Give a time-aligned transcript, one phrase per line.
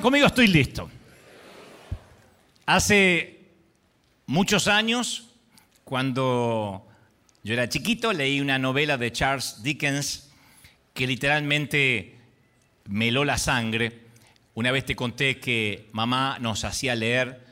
[0.00, 0.90] Conmigo, estoy listo.
[2.66, 3.46] Hace
[4.26, 5.30] muchos años,
[5.84, 6.86] cuando
[7.44, 10.30] yo era chiquito, leí una novela de Charles Dickens
[10.92, 12.16] que literalmente
[12.86, 14.00] me heló la sangre.
[14.54, 17.44] Una vez te conté que mamá nos hacía leer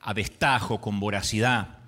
[0.00, 1.78] a destajo, con voracidad.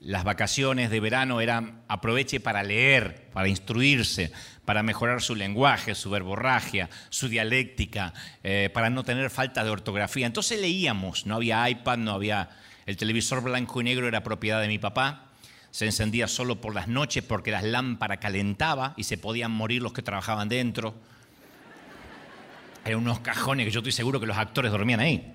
[0.00, 4.32] Las vacaciones de verano eran aproveche para leer, para instruirse,
[4.68, 8.12] para mejorar su lenguaje, su verborragia, su dialéctica,
[8.44, 10.26] eh, para no tener falta de ortografía.
[10.26, 12.50] Entonces leíamos, no había iPad, no había...
[12.84, 15.30] El televisor blanco y negro era propiedad de mi papá,
[15.70, 19.94] se encendía solo por las noches porque las lámparas calentaba y se podían morir los
[19.94, 20.94] que trabajaban dentro.
[22.84, 25.32] Eran unos cajones que yo estoy seguro que los actores dormían ahí.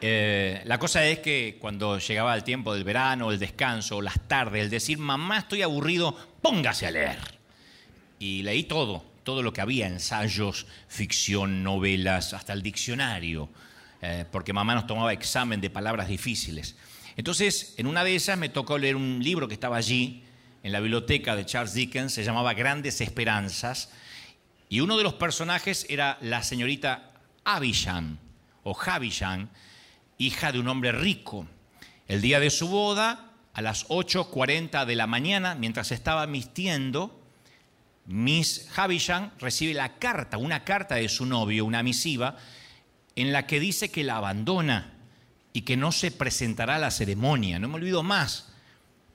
[0.00, 4.62] Eh, la cosa es que cuando llegaba el tiempo del verano, el descanso, las tardes,
[4.62, 7.39] el decir, mamá, estoy aburrido, póngase a leer.
[8.20, 13.48] Y leí todo, todo lo que había, ensayos, ficción, novelas, hasta el diccionario,
[14.02, 16.76] eh, porque mamá nos tomaba examen de palabras difíciles.
[17.16, 20.22] Entonces, en una de esas me tocó leer un libro que estaba allí,
[20.62, 23.88] en la biblioteca de Charles Dickens, se llamaba Grandes Esperanzas,
[24.68, 27.12] y uno de los personajes era la señorita
[27.44, 28.18] Abishan,
[28.64, 29.48] o Javishan,
[30.18, 31.46] hija de un hombre rico.
[32.06, 37.19] El día de su boda, a las 8.40 de la mañana, mientras estaba mistiendo,
[38.10, 42.36] Miss Javishan recibe la carta, una carta de su novio, una misiva,
[43.14, 44.94] en la que dice que la abandona
[45.52, 47.60] y que no se presentará a la ceremonia.
[47.60, 48.52] No me olvido más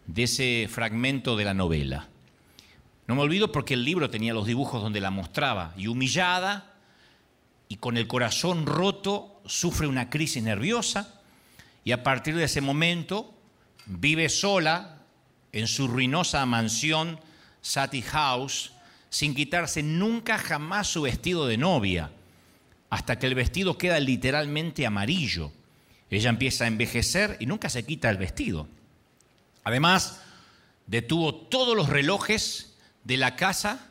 [0.07, 2.07] de ese fragmento de la novela.
[3.07, 6.73] No me olvido porque el libro tenía los dibujos donde la mostraba y humillada
[7.67, 11.21] y con el corazón roto sufre una crisis nerviosa
[11.83, 13.33] y a partir de ese momento
[13.87, 15.01] vive sola
[15.51, 17.19] en su ruinosa mansión
[17.61, 18.71] Sati House
[19.15, 22.11] sin quitarse nunca jamás su vestido de novia
[22.89, 25.51] hasta que el vestido queda literalmente amarillo
[26.09, 28.67] ella empieza a envejecer y nunca se quita el vestido.
[29.63, 30.21] Además,
[30.87, 33.89] detuvo todos los relojes de la casa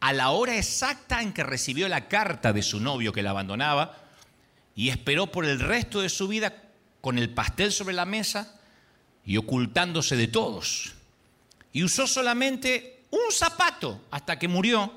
[0.00, 3.98] a la hora exacta en que recibió la carta de su novio que la abandonaba
[4.74, 6.62] y esperó por el resto de su vida
[7.00, 8.58] con el pastel sobre la mesa
[9.24, 10.94] y ocultándose de todos.
[11.72, 14.92] Y usó solamente un zapato hasta que murió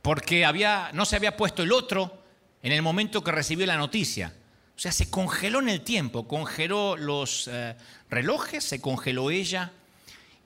[0.00, 2.22] porque había, no se había puesto el otro
[2.62, 4.32] en el momento que recibió la noticia.
[4.76, 7.76] O sea, se congeló en el tiempo, congeló los eh,
[8.08, 9.72] relojes, se congeló ella.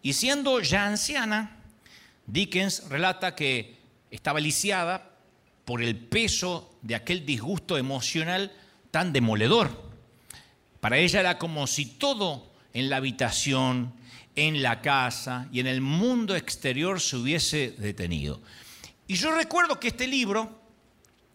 [0.02, 1.58] Y siendo ya anciana,
[2.26, 3.76] Dickens relata que
[4.10, 5.10] estaba lisiada
[5.64, 8.52] por el peso de aquel disgusto emocional
[8.90, 9.90] tan demoledor.
[10.80, 13.92] Para ella era como si todo en la habitación,
[14.36, 18.40] en la casa y en el mundo exterior se hubiese detenido.
[19.06, 20.60] Y yo recuerdo que este libro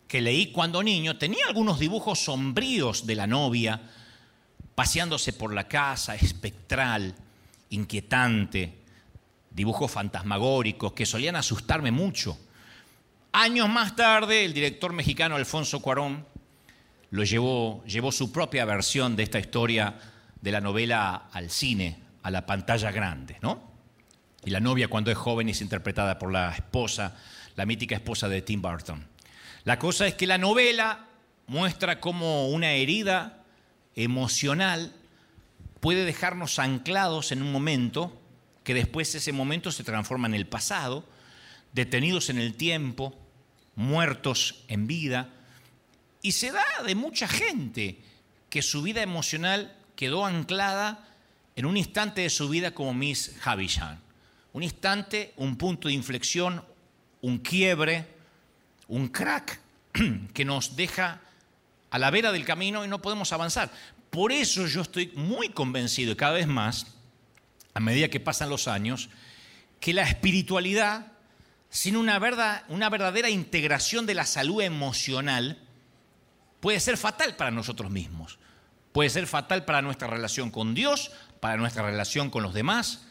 [0.07, 3.81] que leí cuando niño tenía algunos dibujos sombríos de la novia
[4.75, 7.15] paseándose por la casa, espectral,
[7.69, 8.79] inquietante,
[9.49, 12.37] dibujos fantasmagóricos que solían asustarme mucho.
[13.31, 16.25] Años más tarde, el director mexicano Alfonso Cuarón
[17.09, 19.97] lo llevó, llevó su propia versión de esta historia
[20.41, 23.61] de la novela al cine, a la pantalla grande, ¿no?
[24.43, 27.15] Y la novia cuando es joven es interpretada por la esposa,
[27.55, 29.07] la mítica esposa de Tim Burton.
[29.63, 31.05] La cosa es que la novela
[31.45, 33.43] muestra cómo una herida
[33.93, 34.91] emocional
[35.79, 38.19] puede dejarnos anclados en un momento
[38.63, 41.07] que después ese momento se transforma en el pasado,
[41.73, 43.15] detenidos en el tiempo,
[43.75, 45.29] muertos en vida.
[46.23, 48.01] Y se da de mucha gente
[48.49, 51.07] que su vida emocional quedó anclada
[51.55, 53.97] en un instante de su vida como Miss Havisham.
[54.53, 56.63] Un instante, un punto de inflexión,
[57.21, 58.07] un quiebre,
[58.87, 59.59] un crack
[60.33, 61.21] que nos deja
[61.89, 63.71] a la vera del camino y no podemos avanzar.
[64.09, 66.87] Por eso yo estoy muy convencido y cada vez más,
[67.73, 69.09] a medida que pasan los años,
[69.79, 71.11] que la espiritualidad,
[71.69, 72.19] sin una,
[72.69, 75.59] una verdadera integración de la salud emocional,
[76.59, 78.39] puede ser fatal para nosotros mismos.
[78.91, 83.05] Puede ser fatal para nuestra relación con Dios, para nuestra relación con los demás.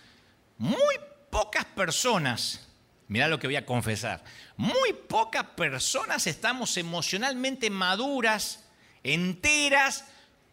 [0.59, 0.97] Muy
[1.31, 2.65] pocas personas
[3.09, 4.25] Mirá lo que voy a confesar.
[4.56, 8.65] Muy pocas personas estamos emocionalmente maduras,
[9.03, 10.06] enteras,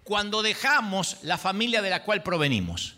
[0.04, 2.96] cuando dejamos la familia de la cual provenimos.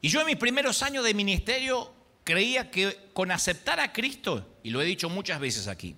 [0.00, 1.92] Y yo en mis primeros años de ministerio
[2.24, 5.94] creía que con aceptar a Cristo, y lo he dicho muchas veces aquí,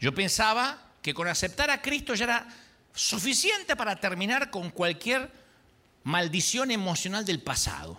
[0.00, 2.48] yo pensaba que con aceptar a Cristo ya era
[2.94, 5.30] suficiente para terminar con cualquier
[6.04, 7.98] maldición emocional del pasado.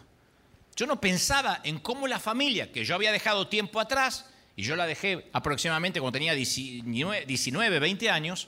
[0.76, 4.26] Yo no pensaba en cómo la familia que yo había dejado tiempo atrás
[4.56, 8.48] y yo la dejé aproximadamente cuando tenía 19, 20 años,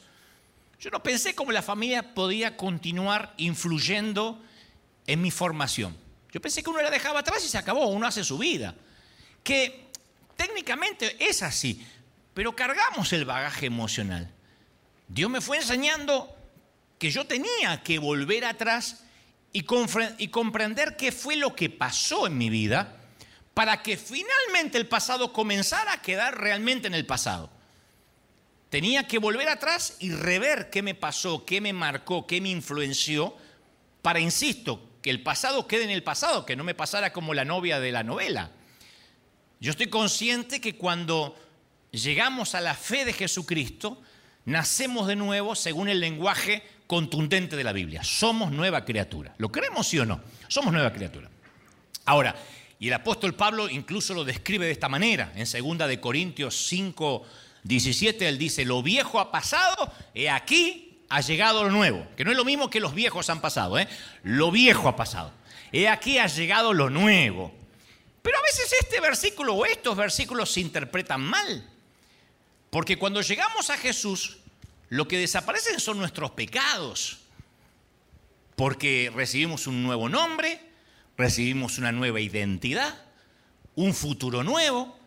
[0.79, 4.41] yo no pensé cómo la familia podía continuar influyendo
[5.05, 5.97] en mi formación.
[6.31, 8.75] Yo pensé que uno la dejaba atrás y se acabó, uno hace su vida.
[9.43, 9.87] Que
[10.35, 11.85] técnicamente es así,
[12.33, 14.31] pero cargamos el bagaje emocional.
[15.07, 16.33] Dios me fue enseñando
[16.99, 19.03] que yo tenía que volver atrás
[19.53, 22.95] y, comprender qué fue lo que pasó en mi vida
[23.53, 27.49] para que finalmente el pasado comenzara a quedar realmente en el pasado.
[28.69, 33.35] Tenía que volver atrás y rever qué me pasó, qué me marcó, qué me influenció,
[34.01, 37.45] para, insisto, que el pasado quede en el pasado, que no me pasara como la
[37.45, 38.51] novia de la novela.
[39.59, 41.35] Yo estoy consciente que cuando
[41.91, 44.01] llegamos a la fe de Jesucristo,
[44.45, 48.03] nacemos de nuevo según el lenguaje contundente de la Biblia.
[48.03, 49.35] Somos nueva criatura.
[49.37, 50.21] ¿Lo creemos sí o no?
[50.47, 51.29] Somos nueva criatura.
[52.05, 52.35] Ahora,
[52.79, 55.33] y el apóstol Pablo incluso lo describe de esta manera.
[55.35, 57.25] En 2 de Corintios 5,
[57.63, 62.07] 17, él dice, lo viejo ha pasado, he aquí ha llegado lo nuevo.
[62.15, 63.87] Que no es lo mismo que los viejos han pasado, ¿eh?
[64.23, 65.33] Lo viejo ha pasado.
[65.71, 67.53] He aquí ha llegado lo nuevo.
[68.21, 71.67] Pero a veces este versículo o estos versículos se interpretan mal.
[72.69, 74.37] Porque cuando llegamos a Jesús,
[74.89, 77.19] lo que desaparecen son nuestros pecados.
[78.55, 80.59] Porque recibimos un nuevo nombre,
[81.17, 82.95] recibimos una nueva identidad,
[83.75, 84.97] un futuro nuevo.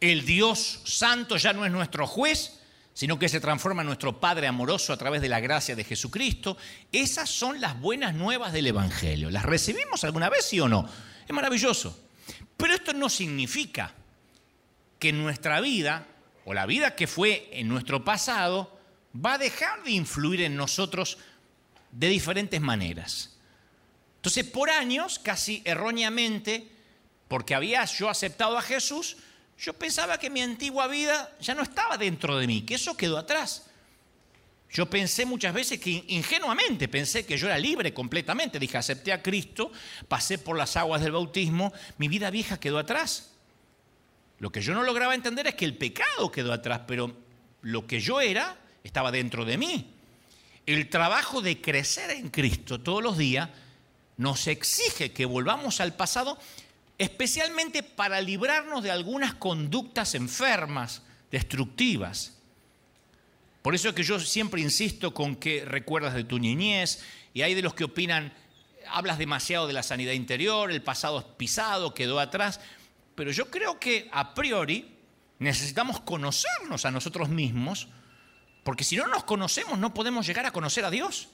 [0.00, 2.60] El Dios Santo ya no es nuestro juez,
[2.94, 6.56] sino que se transforma en nuestro Padre amoroso a través de la gracia de Jesucristo.
[6.92, 9.30] Esas son las buenas nuevas del Evangelio.
[9.30, 10.88] ¿Las recibimos alguna vez, sí o no?
[11.26, 11.98] Es maravilloso.
[12.56, 13.92] Pero esto no significa
[14.98, 16.06] que nuestra vida
[16.44, 18.73] o la vida que fue en nuestro pasado
[19.14, 21.18] va a dejar de influir en nosotros
[21.92, 23.36] de diferentes maneras.
[24.16, 26.68] Entonces, por años, casi erróneamente,
[27.28, 29.16] porque había yo aceptado a Jesús,
[29.58, 33.18] yo pensaba que mi antigua vida ya no estaba dentro de mí, que eso quedó
[33.18, 33.66] atrás.
[34.70, 38.58] Yo pensé muchas veces que ingenuamente pensé que yo era libre completamente.
[38.58, 39.70] Dije, acepté a Cristo,
[40.08, 43.34] pasé por las aguas del bautismo, mi vida vieja quedó atrás.
[44.40, 47.16] Lo que yo no lograba entender es que el pecado quedó atrás, pero
[47.62, 49.90] lo que yo era estaba dentro de mí.
[50.66, 53.50] El trabajo de crecer en Cristo todos los días
[54.16, 56.38] nos exige que volvamos al pasado,
[56.98, 62.38] especialmente para librarnos de algunas conductas enfermas, destructivas.
[63.62, 67.02] Por eso es que yo siempre insisto con que recuerdas de tu niñez
[67.32, 68.32] y hay de los que opinan,
[68.88, 72.60] hablas demasiado de la sanidad interior, el pasado es pisado, quedó atrás.
[73.14, 74.94] Pero yo creo que a priori
[75.38, 77.88] necesitamos conocernos a nosotros mismos,
[78.64, 81.28] porque si no nos conocemos no podemos llegar a conocer a Dios.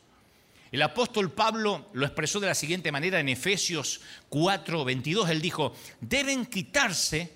[0.72, 5.30] El apóstol Pablo lo expresó de la siguiente manera en Efesios 4, 22.
[5.30, 7.32] Él dijo, deben quitarse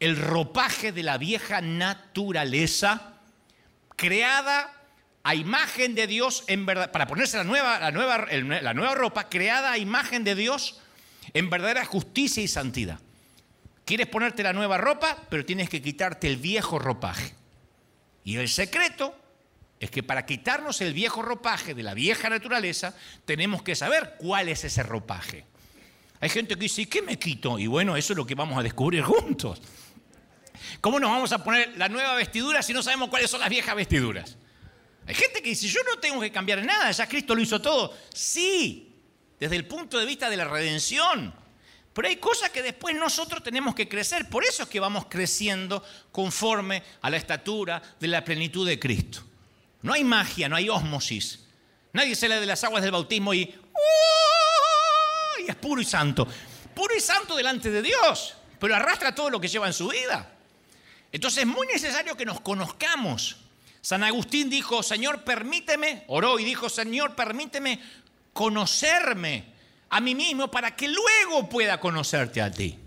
[0.00, 3.20] el ropaje de la vieja naturaleza
[3.96, 4.70] creada
[5.22, 9.30] a imagen de Dios en verdad, para ponerse la nueva, la nueva, la nueva ropa
[9.30, 10.78] creada a imagen de Dios
[11.32, 13.00] en verdadera justicia y santidad.
[13.86, 17.34] Quieres ponerte la nueva ropa, pero tienes que quitarte el viejo ropaje.
[18.24, 19.16] Y el secreto
[19.84, 24.48] es que para quitarnos el viejo ropaje de la vieja naturaleza, tenemos que saber cuál
[24.48, 25.44] es ese ropaje.
[26.20, 27.58] Hay gente que dice, ¿y qué me quito?
[27.58, 29.60] Y bueno, eso es lo que vamos a descubrir juntos.
[30.80, 33.76] ¿Cómo nos vamos a poner la nueva vestidura si no sabemos cuáles son las viejas
[33.76, 34.38] vestiduras?
[35.06, 37.94] Hay gente que dice, yo no tengo que cambiar nada, ya Cristo lo hizo todo.
[38.14, 38.90] Sí,
[39.38, 41.34] desde el punto de vista de la redención.
[41.92, 44.30] Pero hay cosas que después nosotros tenemos que crecer.
[44.30, 49.33] Por eso es que vamos creciendo conforme a la estatura de la plenitud de Cristo.
[49.84, 51.40] No hay magia, no hay ósmosis.
[51.92, 53.54] Nadie sale de las aguas del bautismo y,
[55.46, 56.26] y es puro y santo.
[56.74, 60.32] Puro y santo delante de Dios, pero arrastra todo lo que lleva en su vida.
[61.12, 63.36] Entonces es muy necesario que nos conozcamos.
[63.82, 67.78] San Agustín dijo, Señor, permíteme, oró y dijo, Señor, permíteme
[68.32, 69.44] conocerme
[69.90, 72.78] a mí mismo para que luego pueda conocerte a ti.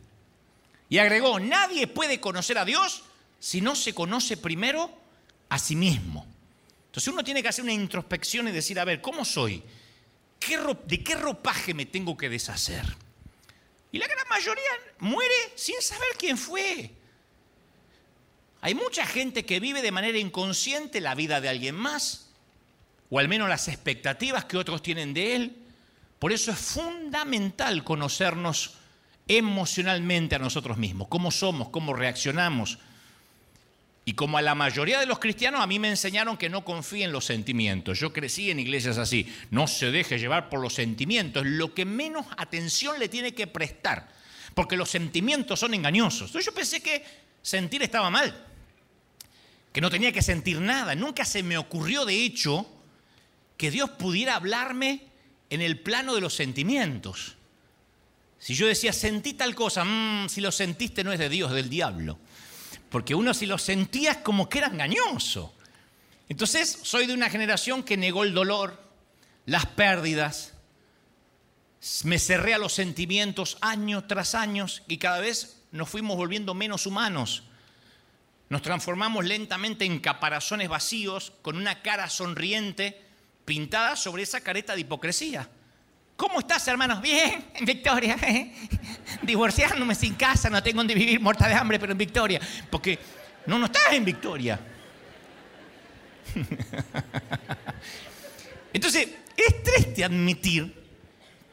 [0.90, 3.04] Y agregó, nadie puede conocer a Dios
[3.40, 4.92] si no se conoce primero
[5.48, 6.26] a sí mismo.
[6.98, 9.62] Entonces uno tiene que hacer una introspección y decir, a ver, ¿cómo soy?
[10.88, 12.84] ¿De qué ropaje me tengo que deshacer?
[13.92, 16.90] Y la gran mayoría muere sin saber quién fue.
[18.62, 22.32] Hay mucha gente que vive de manera inconsciente la vida de alguien más,
[23.12, 25.56] o al menos las expectativas que otros tienen de él.
[26.18, 28.74] Por eso es fundamental conocernos
[29.28, 32.80] emocionalmente a nosotros mismos, cómo somos, cómo reaccionamos.
[34.08, 37.04] Y como a la mayoría de los cristianos, a mí me enseñaron que no confíe
[37.04, 38.00] en los sentimientos.
[38.00, 42.26] Yo crecí en iglesias así, no se deje llevar por los sentimientos, lo que menos
[42.38, 44.08] atención le tiene que prestar,
[44.54, 46.30] porque los sentimientos son engañosos.
[46.30, 47.04] Entonces yo pensé que
[47.42, 48.34] sentir estaba mal,
[49.74, 50.96] que no tenía que sentir nada.
[50.96, 52.66] Nunca se me ocurrió, de hecho,
[53.58, 55.02] que Dios pudiera hablarme
[55.50, 57.36] en el plano de los sentimientos.
[58.40, 61.58] Si yo decía, sentí tal cosa, mm, si lo sentiste no es de Dios, es
[61.58, 62.18] del diablo.
[62.98, 65.54] Porque uno si lo sentía como que era engañoso.
[66.30, 68.82] Entonces, soy de una generación que negó el dolor,
[69.46, 70.54] las pérdidas,
[72.06, 76.88] me cerré a los sentimientos año tras año y cada vez nos fuimos volviendo menos
[76.88, 77.44] humanos.
[78.50, 83.00] Nos transformamos lentamente en caparazones vacíos con una cara sonriente
[83.46, 85.48] pintada sobre esa careta de hipocresía.
[86.18, 87.00] ¿Cómo estás, hermanos?
[87.00, 88.18] Bien, en Victoria.
[89.22, 92.42] Divorciándome sin casa, no tengo donde vivir, muerta de hambre, pero en Victoria.
[92.72, 92.98] Porque
[93.46, 94.60] no, no estás en Victoria.
[98.74, 100.74] Entonces, es triste admitir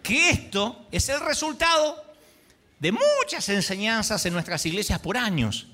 [0.03, 2.03] que esto es el resultado
[2.79, 5.67] de muchas enseñanzas en nuestras iglesias por años.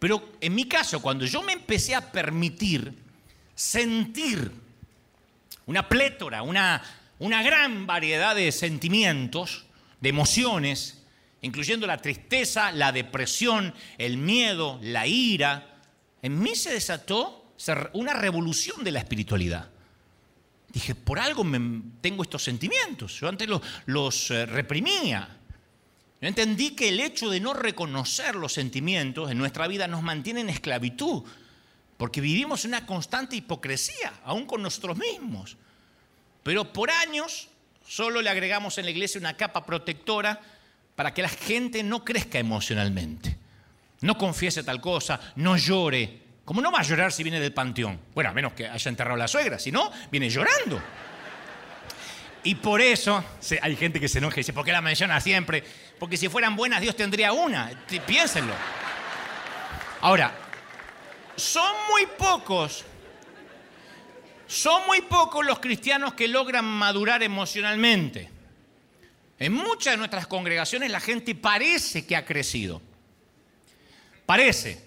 [0.00, 2.98] Pero en mi caso, cuando yo me empecé a permitir
[3.54, 4.50] sentir
[5.66, 6.82] una plétora, una,
[7.18, 9.66] una gran variedad de sentimientos,
[10.00, 11.02] de emociones,
[11.42, 15.74] incluyendo la tristeza, la depresión, el miedo, la ira,
[16.22, 17.52] en mí se desató
[17.92, 19.68] una revolución de la espiritualidad.
[20.72, 21.44] Dije, por algo
[22.00, 23.20] tengo estos sentimientos.
[23.20, 23.48] Yo antes
[23.86, 25.38] los, eh, reprimía.
[26.20, 30.40] Yo entendí que el hecho de no reconocer los sentimientos en nuestra vida nos mantiene
[30.40, 31.22] en esclavitud,
[31.96, 35.58] porque vivimos una constante hipocresía, aún con nosotros mismos.
[36.44, 37.48] Pero por años
[37.84, 40.40] solo le agregamos en la iglesia una capa protectora
[40.94, 43.36] para que la gente no crezca emocionalmente,
[44.02, 47.98] no confiese tal cosa, no llore, ¿Cómo no va a llorar si viene del panteón?
[48.14, 50.80] Bueno, a menos que haya enterrado a la suegra, si no, viene llorando.
[52.42, 53.24] Y por eso
[53.62, 55.64] hay gente que se enoja y dice, ¿por qué la menciona siempre?
[55.98, 57.70] Porque si fueran buenas, Dios tendría una.
[58.06, 58.52] Piénsenlo.
[60.02, 60.32] Ahora,
[61.36, 62.84] son muy pocos,
[64.54, 68.30] son muy pocos los cristianos que logran madurar emocionalmente.
[69.36, 72.80] En muchas de nuestras congregaciones la gente parece que ha crecido.
[74.24, 74.80] Parece.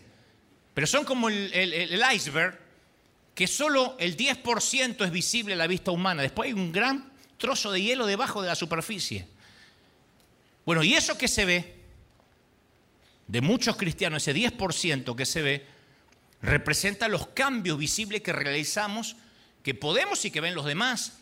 [0.74, 2.58] Pero son como el, iceberg,
[3.36, 6.22] que solo el 10% es visible a la vista humana.
[6.22, 9.28] Después hay un gran trozo de hielo debajo de la superficie.
[10.66, 11.76] Bueno, y eso que se ve,
[13.28, 15.66] de muchos cristianos, ese 10% que se ve,
[16.42, 19.18] representa los cambios visibles que realizamos,
[19.68, 21.20] que podemos y que ven los demás.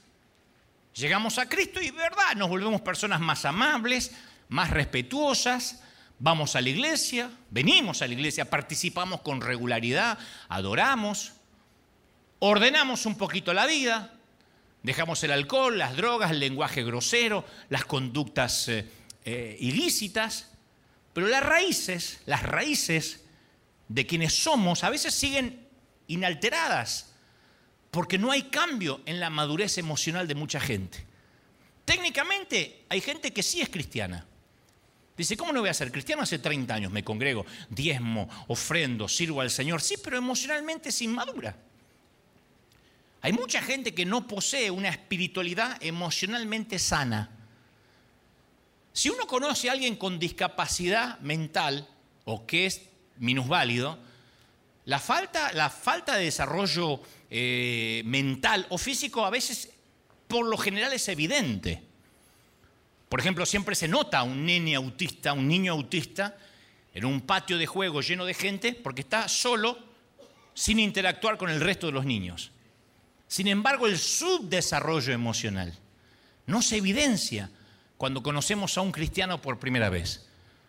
[0.93, 4.11] Llegamos a Cristo y, verdad, nos volvemos personas más amables,
[4.49, 5.81] más respetuosas,
[6.19, 11.33] Vamos a la iglesia, venimos a la iglesia, participamos con regularidad, adoramos,
[12.39, 14.13] ordenamos un poquito la vida,
[14.83, 18.87] dejamos el alcohol, las drogas, el lenguaje grosero, las conductas eh,
[19.25, 20.51] eh, ilícitas,
[21.13, 23.25] pero las raíces, las raíces
[23.89, 25.67] de quienes somos a veces siguen
[26.07, 27.14] inalteradas,
[27.95, 31.05] porque no hay cambio en la madurez emocional de mucha gente.
[31.85, 34.25] Técnicamente hay gente que sí es cristiana,
[35.15, 36.23] Dice, ¿cómo no voy a ser cristiano?
[36.23, 39.81] Hace 30 años me congrego, diezmo, ofrendo, sirvo al Señor.
[39.81, 41.55] Sí, pero emocionalmente es inmadura.
[43.21, 47.29] Hay mucha gente que no posee una espiritualidad emocionalmente sana.
[48.91, 51.87] Si uno conoce a alguien con discapacidad mental
[52.25, 52.81] o que es
[53.17, 53.97] minusválido,
[54.83, 57.01] la falta, la falta de desarrollo
[57.37, 59.69] eh, mental o físico a veces
[60.25, 61.83] por lo general es evidente.
[63.09, 66.37] Por ejemplo, siempre se nota un nene autista, un niño autista,
[66.93, 69.77] en un patio de juego lleno de gente, porque está solo,
[70.53, 72.51] sin interactuar con el resto de los niños.
[73.27, 75.77] Sin embargo, el subdesarrollo emocional
[76.45, 77.51] no se evidencia
[77.97, 80.25] cuando conocemos a un cristiano por primera vez.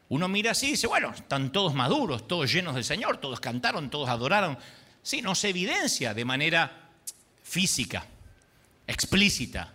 [0.08, 3.88] Uno mira así y dice, bueno, están todos maduros, todos llenos del Señor, todos cantaron,
[3.88, 4.58] todos adoraron.
[5.06, 6.90] Sí, no se evidencia de manera
[7.44, 8.04] física,
[8.88, 9.72] explícita,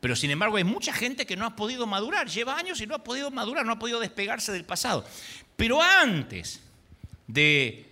[0.00, 2.96] pero sin embargo hay mucha gente que no ha podido madurar, lleva años y no
[2.96, 5.06] ha podido madurar, no ha podido despegarse del pasado.
[5.54, 6.60] Pero antes
[7.28, 7.86] de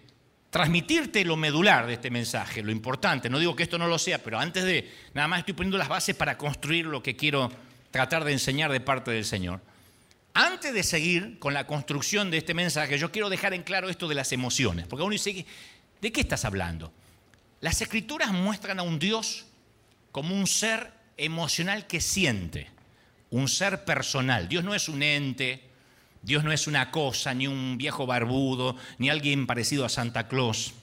[0.50, 4.20] transmitirte lo medular de este mensaje, lo importante, no digo que esto no lo sea,
[4.20, 7.48] pero antes de, nada más estoy poniendo las bases para construir lo que quiero
[7.92, 9.60] tratar de enseñar de parte del Señor.
[10.36, 14.08] Antes de seguir con la construcción de este mensaje, yo quiero dejar en claro esto
[14.08, 15.46] de las emociones, porque uno dice,
[16.04, 16.92] ¿de qué estás hablando?
[17.62, 19.46] Las escrituras muestran a un Dios
[20.12, 22.70] como un ser emocional que siente,
[23.30, 24.46] un ser personal.
[24.46, 25.64] Dios no es un ente,
[26.20, 30.74] Dios no es una cosa, ni un viejo barbudo, ni alguien parecido a Santa Claus.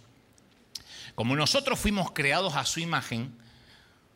[1.14, 3.32] Como nosotros fuimos creados a su imagen,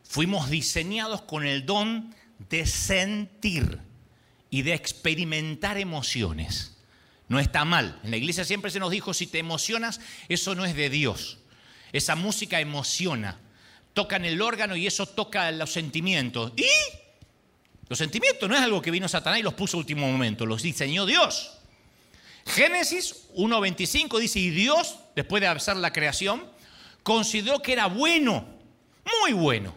[0.02, 2.12] fuimos diseñados con el don
[2.50, 3.78] de sentir
[4.50, 6.75] y de experimentar emociones.
[7.28, 7.98] No está mal.
[8.04, 11.38] En la iglesia siempre se nos dijo, si te emocionas, eso no es de Dios.
[11.92, 13.40] Esa música emociona.
[13.94, 16.52] Tocan el órgano y eso toca los sentimientos.
[16.56, 16.66] ¿Y?
[17.88, 20.62] Los sentimientos no es algo que vino Satanás y los puso a último momento, los
[20.62, 21.52] diseñó Dios.
[22.46, 26.44] Génesis 1.25 dice, y Dios, después de hacer la creación,
[27.02, 28.46] consideró que era bueno,
[29.20, 29.74] muy bueno.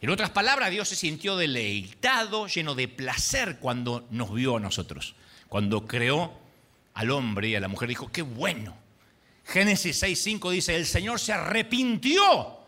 [0.00, 5.14] En otras palabras, Dios se sintió deleitado, lleno de placer cuando nos vio a nosotros.
[5.48, 6.32] Cuando creó
[6.94, 8.76] al hombre y a la mujer, dijo, qué bueno.
[9.44, 12.58] Génesis 6.5 dice, el Señor se arrepintió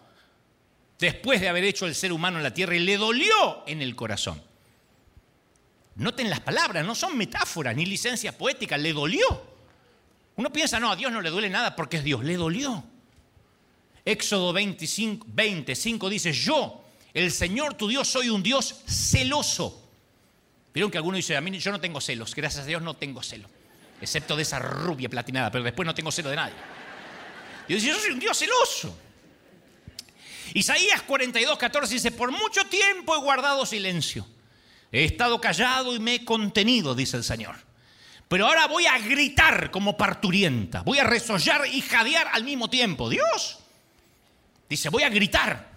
[0.99, 3.94] después de haber hecho el ser humano en la tierra y le dolió en el
[3.96, 4.40] corazón.
[5.96, 9.50] Noten las palabras, no son metáforas ni licencias poéticas, le dolió.
[10.37, 12.82] Uno piensa, no, a Dios no le duele nada porque es Dios, le dolió.
[14.04, 16.82] Éxodo 25, 25 dice, yo,
[17.12, 19.79] el Señor tu Dios, soy un Dios celoso.
[20.72, 23.22] Vieron que alguno dice, a mí yo no tengo celos, gracias a Dios no tengo
[23.22, 23.50] celos,
[24.00, 26.54] excepto de esa rubia platinada, pero después no tengo celo de nadie.
[27.68, 28.96] Y dice, yo soy un Dios celoso.
[30.54, 34.26] Isaías 42, 14 dice, por mucho tiempo he guardado silencio
[34.90, 37.56] He estado callado y me he contenido, dice el Señor.
[38.28, 40.82] Pero ahora voy a gritar como parturienta.
[40.82, 43.08] Voy a resollar y jadear al mismo tiempo.
[43.08, 43.58] Dios.
[44.68, 45.69] Dice, voy a gritar.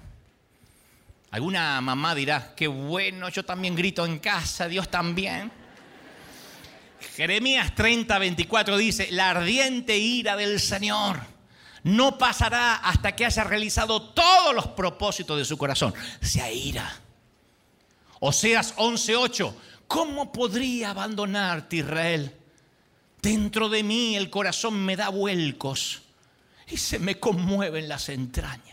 [1.34, 5.52] Alguna mamá dirá, qué bueno, yo también grito en casa, Dios también.
[7.16, 11.20] Jeremías 30, 24 dice, la ardiente ira del Señor
[11.82, 15.92] no pasará hasta que haya realizado todos los propósitos de su corazón.
[16.22, 17.00] Se ira.
[18.20, 19.56] Oseas 11:8,
[19.88, 22.32] ¿cómo podría abandonarte Israel?
[23.24, 26.04] Dentro de mí el corazón me da vuelcos
[26.68, 28.73] y se me conmueven las entrañas.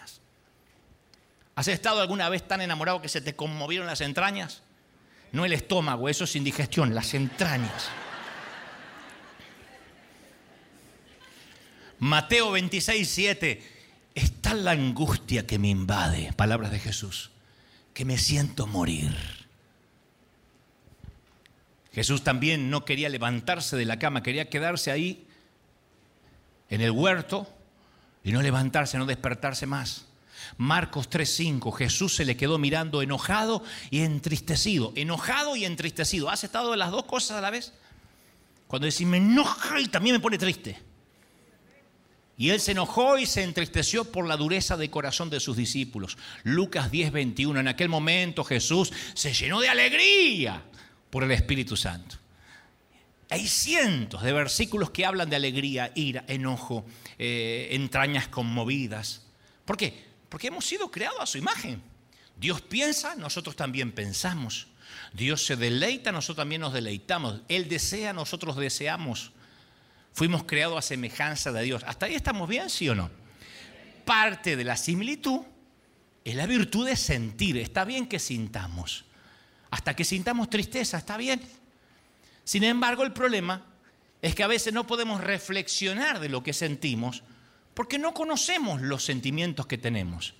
[1.60, 4.62] ¿Has estado alguna vez tan enamorado que se te conmovieron las entrañas?
[5.30, 7.90] No el estómago, eso es indigestión, las entrañas.
[11.98, 13.62] Mateo 26, 7.
[14.14, 17.30] Está la angustia que me invade, palabras de Jesús,
[17.92, 19.14] que me siento morir.
[21.92, 25.28] Jesús también no quería levantarse de la cama, quería quedarse ahí
[26.70, 27.46] en el huerto
[28.24, 30.06] y no levantarse, no despertarse más.
[30.56, 36.30] Marcos 3:5, Jesús se le quedó mirando enojado y entristecido, enojado y entristecido.
[36.30, 37.72] ¿Has estado las dos cosas a la vez?
[38.66, 40.78] Cuando decís, me enoja y también me pone triste.
[42.36, 46.16] Y él se enojó y se entristeció por la dureza de corazón de sus discípulos.
[46.42, 50.62] Lucas 10:21, en aquel momento Jesús se llenó de alegría
[51.10, 52.16] por el Espíritu Santo.
[53.28, 56.84] Hay cientos de versículos que hablan de alegría, ira, enojo,
[57.18, 59.26] eh, entrañas conmovidas.
[59.64, 60.09] ¿Por qué?
[60.30, 61.82] Porque hemos sido creados a su imagen.
[62.36, 64.68] Dios piensa, nosotros también pensamos.
[65.12, 67.42] Dios se deleita, nosotros también nos deleitamos.
[67.48, 69.32] Él desea, nosotros deseamos.
[70.14, 71.84] Fuimos creados a semejanza de Dios.
[71.86, 73.10] ¿Hasta ahí estamos bien, sí o no?
[74.06, 75.42] Parte de la similitud
[76.24, 77.58] es la virtud de sentir.
[77.58, 79.04] Está bien que sintamos
[79.70, 81.40] hasta que sintamos tristeza, está bien.
[82.44, 83.64] Sin embargo, el problema
[84.20, 87.22] es que a veces no podemos reflexionar de lo que sentimos
[87.74, 90.34] porque no conocemos los sentimientos que tenemos.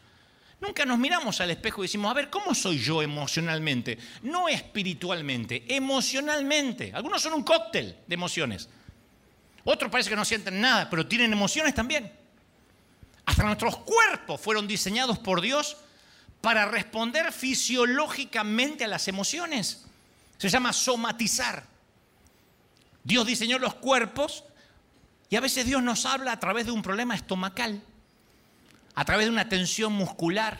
[0.61, 3.99] Nunca nos miramos al espejo y decimos, a ver, ¿cómo soy yo emocionalmente?
[4.23, 6.93] No espiritualmente, emocionalmente.
[6.95, 8.69] Algunos son un cóctel de emociones.
[9.65, 12.13] Otros parece que no sienten nada, pero tienen emociones también.
[13.25, 15.79] Hasta nuestros cuerpos fueron diseñados por Dios
[16.41, 19.87] para responder fisiológicamente a las emociones.
[20.37, 21.67] Se llama somatizar.
[23.03, 24.45] Dios diseñó los cuerpos
[25.31, 27.81] y a veces Dios nos habla a través de un problema estomacal,
[28.97, 30.59] a través de una tensión muscular,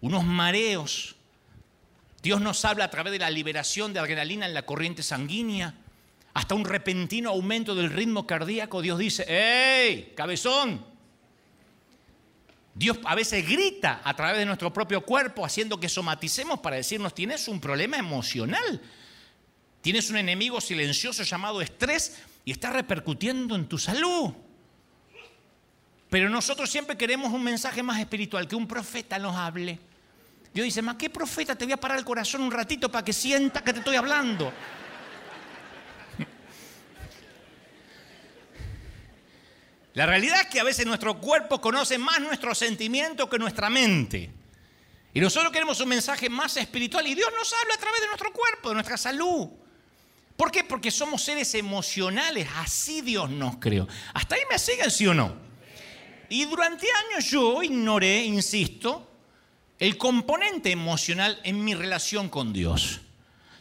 [0.00, 1.14] unos mareos.
[2.20, 5.74] Dios nos habla a través de la liberación de adrenalina en la corriente sanguínea,
[6.34, 8.82] hasta un repentino aumento del ritmo cardíaco.
[8.82, 10.84] Dios dice, ¡Ey, cabezón!
[12.74, 17.14] Dios a veces grita a través de nuestro propio cuerpo, haciendo que somaticemos para decirnos,
[17.14, 18.82] tienes un problema emocional,
[19.80, 24.32] tienes un enemigo silencioso llamado estrés y está repercutiendo en tu salud.
[26.08, 29.80] Pero nosotros siempre queremos un mensaje más espiritual, que un profeta nos hable.
[30.54, 31.56] Dios dice, ¿más qué profeta?
[31.56, 34.52] Te voy a parar el corazón un ratito para que sienta que te estoy hablando.
[39.94, 44.30] La realidad es que a veces nuestro cuerpo conoce más nuestros sentimientos que nuestra mente.
[45.12, 48.32] Y nosotros queremos un mensaje más espiritual y Dios nos habla a través de nuestro
[48.32, 49.48] cuerpo, de nuestra salud.
[50.36, 50.64] ¿Por qué?
[50.64, 53.88] Porque somos seres emocionales, así Dios nos creó.
[54.12, 55.34] ¿Hasta ahí me siguen, sí o no?
[56.28, 59.10] Y durante años yo ignoré, insisto,
[59.78, 63.00] el componente emocional en mi relación con Dios.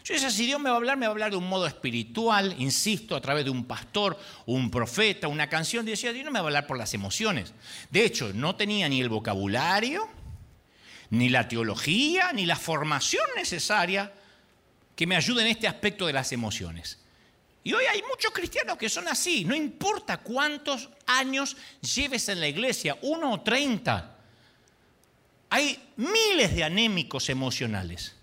[0.03, 1.65] Yo decía, si Dios me va a hablar, me va a hablar de un modo
[1.65, 5.87] espiritual, insisto, a través de un pastor, un profeta, una canción.
[5.87, 7.53] Y decía, Dios no me va a hablar por las emociones.
[7.89, 10.07] De hecho, no tenía ni el vocabulario,
[11.09, 14.13] ni la teología, ni la formación necesaria
[14.95, 16.99] que me ayude en este aspecto de las emociones.
[17.63, 22.47] Y hoy hay muchos cristianos que son así, no importa cuántos años lleves en la
[22.47, 24.19] iglesia, uno o treinta.
[25.49, 28.15] Hay miles de anémicos emocionales.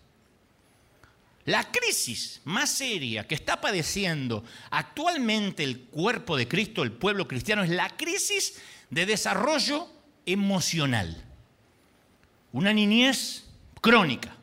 [1.44, 7.64] La crisis más seria que está padeciendo actualmente el cuerpo de Cristo, el pueblo cristiano,
[7.64, 9.88] es la crisis de desarrollo
[10.24, 11.24] emocional.
[12.52, 13.44] Una niñez
[13.80, 14.37] crónica.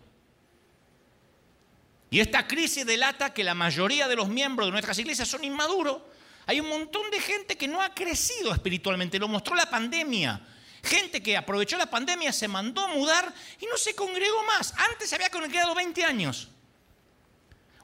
[2.10, 6.02] Y esta crisis delata que la mayoría de los miembros de nuestras iglesias son inmaduros.
[6.48, 10.42] Hay un montón de gente que no ha crecido espiritualmente, lo mostró la pandemia.
[10.82, 14.74] Gente que aprovechó la pandemia, se mandó a mudar y no se congregó más.
[14.92, 16.48] Antes se había congregado 20 años.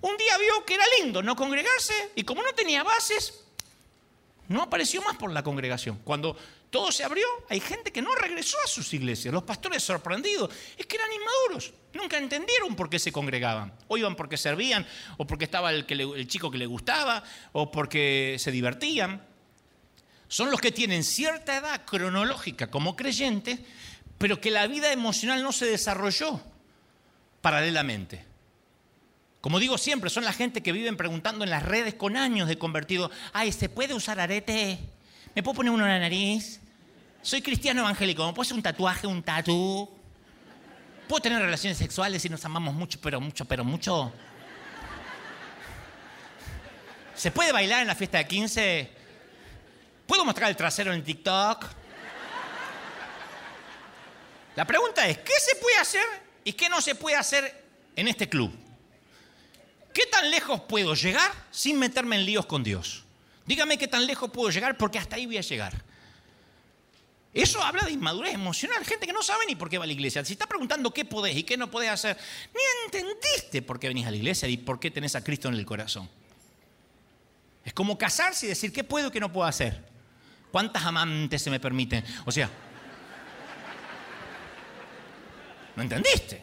[0.01, 3.41] Un día vio que era lindo no congregarse y como no tenía bases,
[4.47, 5.99] no apareció más por la congregación.
[6.03, 6.37] Cuando
[6.75, 9.33] todo se abrió, hay gente que no regresó a sus iglesias.
[9.33, 13.71] Los pastores sorprendidos, es que eran inmaduros, nunca entendieron por qué se congregaban.
[13.87, 14.85] O iban porque servían,
[15.15, 19.25] o porque estaba el, chico que le gustaba, o porque se divertían.
[20.27, 23.57] Son los que tienen cierta edad cronológica como creyentes,
[24.17, 26.41] pero que la vida emocional no se desarrolló
[27.39, 28.25] paralelamente.
[29.39, 32.57] Como digo siempre, son la gente que viven preguntando en las redes con años de
[32.57, 34.77] convertido, ay, ¿se puede usar arete?
[35.35, 36.59] ¿Me puedo poner uno en la nariz?
[37.25, 39.89] Soy cristiano evangélico, ¿me puedo hacer un tatuaje, un tatú?
[41.07, 44.13] ¿Puedo tener relaciones sexuales si nos amamos mucho, pero mucho, pero mucho?
[47.15, 48.91] ¿Se puede bailar en la fiesta de 15?
[50.05, 51.65] ¿Puedo mostrar el trasero en TikTok?
[54.55, 56.05] La pregunta es, ¿qué se puede hacer
[56.43, 58.53] y qué no se puede hacer en este club?
[59.91, 63.03] ¿Qué tan lejos puedo llegar sin meterme en líos con Dios?
[63.47, 65.94] Dígame qué tan lejos puedo llegar porque hasta ahí voy a llegar.
[67.35, 68.85] Eso habla de inmadurez emocional.
[68.85, 70.23] Gente que no sabe ni por qué va a la iglesia.
[70.23, 72.17] Si está preguntando qué podés y qué no podés hacer,
[72.53, 75.55] ni entendiste por qué venís a la iglesia y por qué tenés a Cristo en
[75.55, 76.09] el corazón.
[77.65, 79.83] Es como casarse y decir qué puedo y qué no puedo hacer.
[80.49, 82.05] ¿Cuántas amantes se me permiten?
[82.23, 82.49] O sea,
[85.75, 86.41] ¿no entendiste?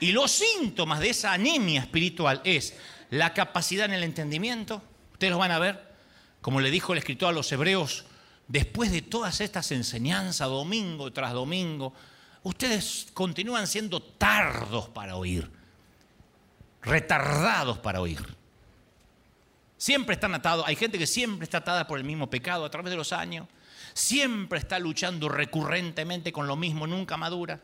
[0.00, 2.74] Y los síntomas de esa anemia espiritual es
[3.10, 4.82] la capacidad en el entendimiento.
[5.12, 5.86] Ustedes lo van a ver,
[6.40, 8.06] como le dijo el escritor a los hebreos,
[8.52, 11.94] después de todas estas enseñanzas, domingo tras domingo,
[12.42, 15.50] ustedes continúan siendo tardos para oír,
[16.82, 18.22] retardados para oír.
[19.78, 22.90] Siempre están atados, hay gente que siempre está atada por el mismo pecado a través
[22.90, 23.48] de los años,
[23.94, 27.58] siempre está luchando recurrentemente con lo mismo, nunca madura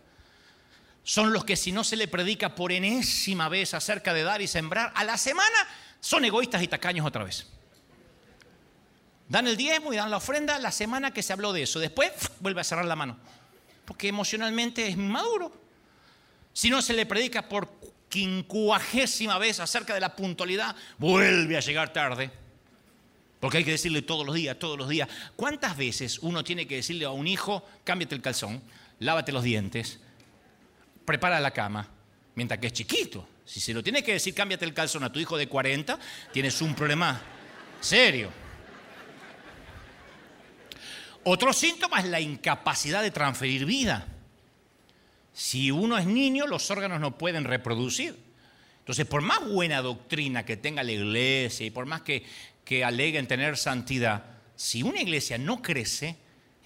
[1.04, 4.46] son los que si no se le predica por enésima vez acerca de dar y
[4.46, 5.56] sembrar, a la semana
[6.00, 7.46] son egoístas y tacaños otra vez.
[9.28, 11.80] Dan el diezmo y dan la ofrenda la semana que se habló de eso.
[11.80, 13.18] Después vuelve a cerrar la mano.
[13.84, 15.52] Porque emocionalmente es maduro.
[16.52, 17.68] Si no se le predica por
[18.08, 22.30] quincuagésima vez acerca de la puntualidad, vuelve a llegar tarde.
[23.40, 25.08] Porque hay que decirle todos los días, todos los días.
[25.36, 28.62] ¿Cuántas veces uno tiene que decirle a un hijo, cámbiate el calzón,
[28.98, 30.00] lávate los dientes,
[31.04, 31.88] prepara la cama,
[32.34, 33.28] mientras que es chiquito.
[33.44, 35.98] Si se lo tiene que decir, cámbiate el calzón a tu hijo de 40,
[36.32, 37.20] tienes un problema
[37.80, 38.30] serio.
[41.30, 44.06] Otro síntoma es la incapacidad de transferir vida.
[45.32, 48.18] Si uno es niño, los órganos no pueden reproducir.
[48.80, 52.24] Entonces, por más buena doctrina que tenga la iglesia y por más que,
[52.64, 54.24] que aleguen tener santidad,
[54.56, 56.16] si una iglesia no crece,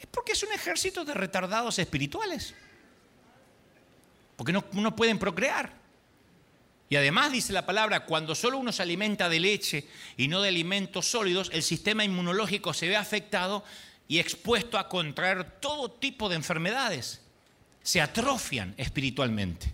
[0.00, 2.54] es porque es un ejército de retardados espirituales
[4.42, 5.72] porque no, pueden procrear.
[6.88, 10.48] Y además dice la palabra, cuando solo uno se alimenta de leche y no de
[10.48, 13.64] alimentos sólidos, el sistema inmunológico se ve afectado
[14.12, 17.22] y expuesto a contraer todo tipo de enfermedades.
[17.82, 19.72] Se atrofian espiritualmente.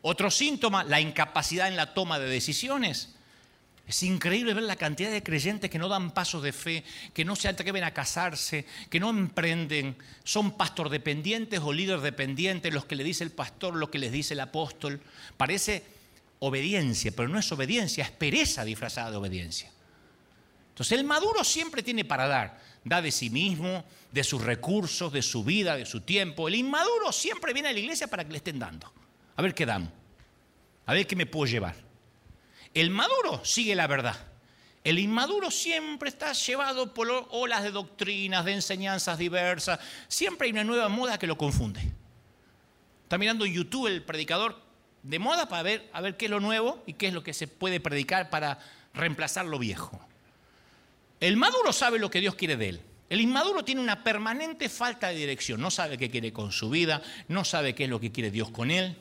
[0.00, 3.14] Otro síntoma, la incapacidad en la toma de decisiones.
[3.86, 7.36] Es increíble ver la cantidad de creyentes que no dan pasos de fe, que no
[7.36, 12.96] se atreven a casarse, que no emprenden, son pastor dependientes o líder dependientes, los que
[12.96, 15.02] le dice el pastor, lo que les dice el apóstol.
[15.36, 15.84] Parece
[16.38, 19.70] obediencia, pero no es obediencia, es pereza disfrazada de obediencia.
[20.70, 25.20] Entonces el maduro siempre tiene para dar, da de sí mismo, de sus recursos, de
[25.20, 26.46] su vida, de su tiempo.
[26.46, 28.92] El inmaduro siempre viene a la iglesia para que le estén dando.
[29.34, 29.90] A ver qué damos,
[30.86, 31.74] a ver qué me puedo llevar.
[32.72, 34.16] El maduro sigue la verdad.
[34.84, 39.80] El inmaduro siempre está llevado por olas de doctrinas, de enseñanzas diversas.
[40.06, 41.80] Siempre hay una nueva moda que lo confunde.
[43.02, 44.62] Está mirando en YouTube el predicador
[45.02, 47.34] de moda para ver, a ver qué es lo nuevo y qué es lo que
[47.34, 48.60] se puede predicar para
[48.94, 50.05] reemplazar lo viejo.
[51.20, 52.80] El maduro sabe lo que Dios quiere de él.
[53.08, 55.60] El inmaduro tiene una permanente falta de dirección.
[55.60, 58.50] No sabe qué quiere con su vida, no sabe qué es lo que quiere Dios
[58.50, 58.96] con él.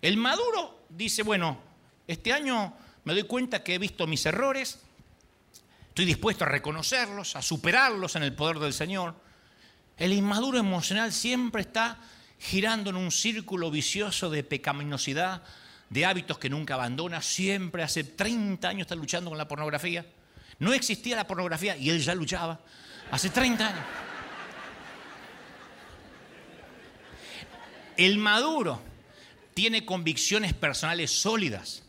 [0.00, 1.60] El maduro dice, bueno,
[2.08, 4.80] este año me doy cuenta que he visto mis errores,
[5.88, 9.14] estoy dispuesto a reconocerlos, a superarlos en el poder del Señor.
[9.98, 11.98] El inmaduro emocional siempre está
[12.38, 15.42] girando en un círculo vicioso de pecaminosidad,
[15.90, 20.06] de hábitos que nunca abandona, siempre hace 30 años está luchando con la pornografía.
[20.58, 22.60] No existía la pornografía y él ya luchaba.
[23.10, 23.84] Hace 30 años.
[27.96, 28.80] El maduro
[29.54, 31.82] tiene convicciones personales sólidas,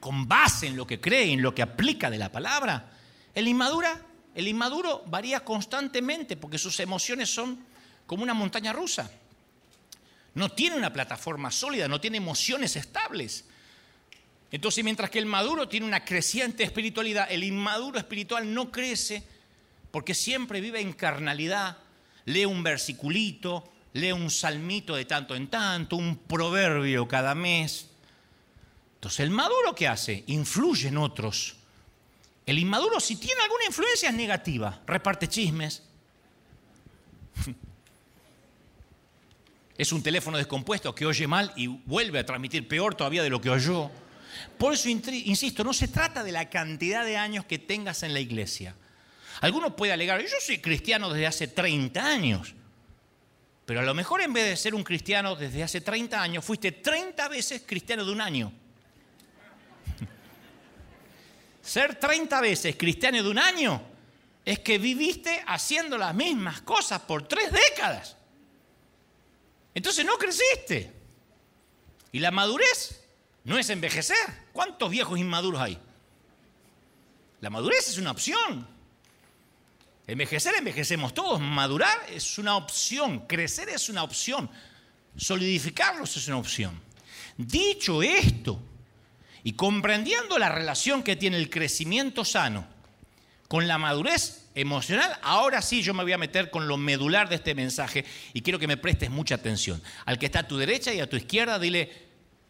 [0.00, 2.90] con base en lo que cree, en lo que aplica de la palabra.
[3.34, 4.00] El inmadura,
[4.34, 7.64] el inmaduro varía constantemente porque sus emociones son
[8.06, 9.10] como una montaña rusa.
[10.34, 13.46] No tiene una plataforma sólida, no tiene emociones estables.
[14.50, 19.22] Entonces, mientras que el maduro tiene una creciente espiritualidad, el inmaduro espiritual no crece
[19.90, 21.78] porque siempre vive en carnalidad,
[22.26, 27.88] lee un versiculito, lee un salmito de tanto en tanto, un proverbio cada mes.
[28.94, 30.24] Entonces, el maduro ¿qué hace?
[30.26, 31.56] Influye en otros.
[32.44, 34.80] El inmaduro, si tiene alguna influencia, es negativa.
[34.86, 35.82] Reparte chismes.
[39.78, 43.42] Es un teléfono descompuesto que oye mal y vuelve a transmitir peor todavía de lo
[43.42, 43.90] que oyó.
[44.58, 48.20] Por eso, insisto, no se trata de la cantidad de años que tengas en la
[48.20, 48.74] iglesia.
[49.40, 52.54] Alguno puede alegar, yo soy cristiano desde hace 30 años.
[53.66, 56.72] Pero a lo mejor en vez de ser un cristiano desde hace 30 años, fuiste
[56.72, 58.52] 30 veces cristiano de un año.
[61.62, 63.82] ser 30 veces cristiano de un año
[64.44, 68.16] es que viviste haciendo las mismas cosas por tres décadas.
[69.74, 70.92] Entonces no creciste.
[72.12, 73.05] Y la madurez
[73.46, 74.16] no es envejecer.
[74.52, 75.78] ¿Cuántos viejos inmaduros hay?
[77.40, 78.66] La madurez es una opción.
[80.08, 81.40] Envejecer, envejecemos todos.
[81.40, 83.20] Madurar es una opción.
[83.28, 84.50] Crecer es una opción.
[85.16, 86.80] Solidificarlos es una opción.
[87.36, 88.60] Dicho esto,
[89.44, 92.66] y comprendiendo la relación que tiene el crecimiento sano
[93.46, 97.36] con la madurez emocional, ahora sí yo me voy a meter con lo medular de
[97.36, 99.80] este mensaje y quiero que me prestes mucha atención.
[100.04, 102.05] Al que está a tu derecha y a tu izquierda, dile,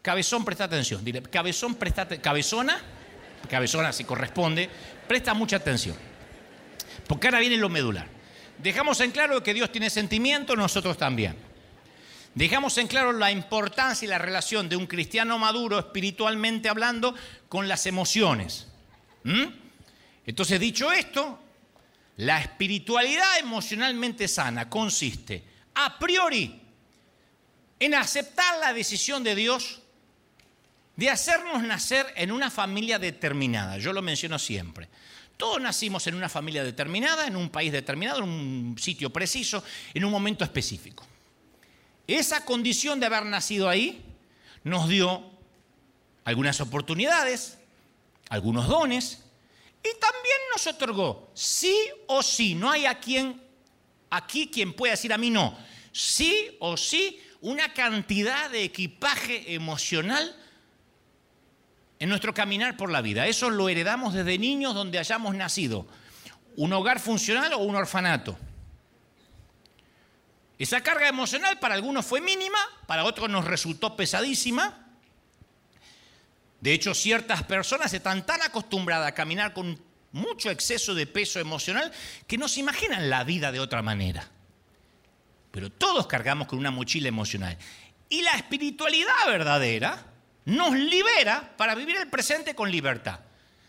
[0.07, 1.05] Cabezón, presta atención.
[1.05, 2.81] Dile, cabezón, presta Cabezona,
[3.51, 4.71] cabezona si corresponde,
[5.09, 5.97] presta mucha atención.
[7.09, 8.07] Porque ahora viene lo medular.
[8.57, 11.35] Dejamos en claro que Dios tiene sentimiento, nosotros también.
[12.37, 17.13] Dejamos en claro la importancia y la relación de un cristiano maduro, espiritualmente hablando,
[17.49, 18.69] con las emociones.
[19.25, 19.47] ¿Mm?
[20.25, 21.37] Entonces, dicho esto,
[22.19, 25.43] la espiritualidad emocionalmente sana consiste,
[25.75, 26.63] a priori,
[27.81, 29.83] en aceptar la decisión de Dios
[30.97, 33.79] de hacernos nacer en una familia determinada.
[33.79, 34.89] Yo lo menciono siempre.
[35.37, 40.05] Todos nacimos en una familia determinada, en un país determinado, en un sitio preciso, en
[40.05, 41.07] un momento específico.
[42.07, 44.03] Esa condición de haber nacido ahí
[44.65, 45.23] nos dio
[46.25, 47.59] algunas oportunidades,
[48.31, 49.23] algunos dones,
[49.83, 53.41] y también nos otorgó sí o sí, no hay a quien,
[54.11, 55.57] aquí quien pueda decir a mí no,
[55.93, 60.35] sí o sí, una cantidad de equipaje emocional
[61.99, 63.27] en nuestro caminar por la vida.
[63.27, 65.87] Eso lo heredamos desde niños donde hayamos nacido.
[66.57, 68.39] Un hogar funcional o un orfanato.
[70.59, 74.87] Esa carga emocional para algunos fue mínima, para otros nos resultó pesadísima.
[76.61, 79.79] De hecho, ciertas personas están tan acostumbradas a caminar con
[80.13, 81.93] mucho exceso de peso emocional
[82.27, 84.27] que no se imaginan la vida de otra manera.
[85.51, 87.57] Pero todos cargamos con una mochila emocional.
[88.09, 90.16] Y la espiritualidad verdadera
[90.47, 93.21] nos libera para vivir el presente con libertad.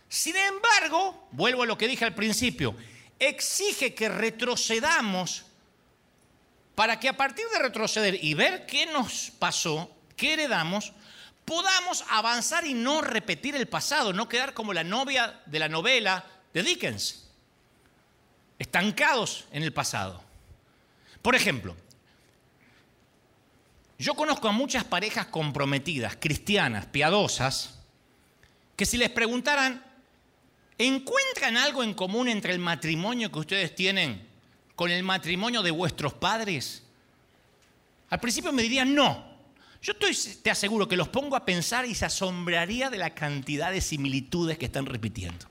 [0.07, 2.75] Sin embargo, vuelvo a lo que dije al principio,
[3.19, 5.43] exige que retrocedamos
[6.75, 10.93] para que a partir de retroceder y ver qué nos pasó, qué heredamos,
[11.43, 16.23] podamos avanzar y no repetir el pasado, no quedar como la novia de la novela
[16.53, 17.27] de Dickens,
[18.59, 20.23] estancados en el pasado.
[21.23, 21.75] Por ejemplo,
[23.99, 27.79] yo conozco a muchas parejas comprometidas, cristianas, piadosas,
[28.75, 29.83] que si les preguntaran,
[30.77, 34.27] ¿encuentran algo en común entre el matrimonio que ustedes tienen
[34.75, 36.83] con el matrimonio de vuestros padres?
[38.09, 39.25] Al principio me dirían no.
[39.81, 43.81] Yo te aseguro que los pongo a pensar y se asombraría de la cantidad de
[43.81, 45.45] similitudes que están repitiendo.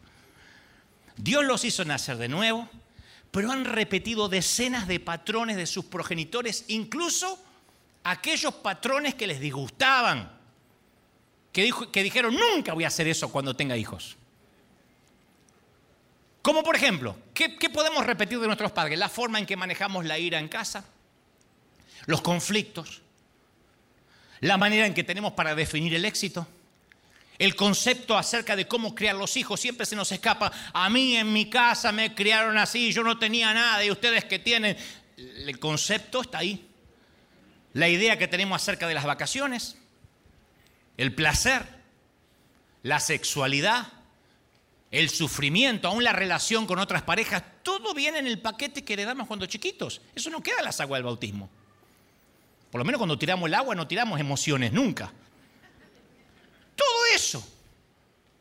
[1.16, 2.68] Dios los hizo nacer de nuevo,
[3.30, 7.42] pero han repetido decenas de patrones de sus progenitores, incluso
[8.07, 10.31] aquellos patrones que les disgustaban.
[11.53, 14.16] que, que dijeron, nunca voy a hacer eso cuando tenga hijos.
[16.40, 18.97] Como por ejemplo, ¿qué, ¿qué, podemos repetir de nuestros padres?
[18.99, 20.85] La forma en que manejamos la ira en casa,
[22.05, 23.03] los conflictos,
[24.40, 26.47] la manera en que tenemos para definir el éxito,
[27.38, 29.59] el concepto acerca de cómo criar los hijos.
[29.59, 33.53] Siempre se nos escapa, a mí en mi casa me criaron así, yo no tenía
[33.53, 34.77] nada y ustedes que tienen.
[35.16, 36.65] El concepto está ahí.
[37.77, 39.77] La idea que tenemos acerca de las vacaciones,
[40.97, 41.62] el placer,
[42.83, 43.93] la sexualidad,
[44.91, 49.27] el sufrimiento, aún la relación con otras parejas, todo viene en el paquete que heredamos
[49.27, 50.01] cuando chiquitos.
[50.15, 51.51] Eso no queda en las aguas del bautismo.
[52.71, 55.12] Por lo menos cuando tiramos el agua no tiramos emociones nunca.
[56.75, 57.47] Todo eso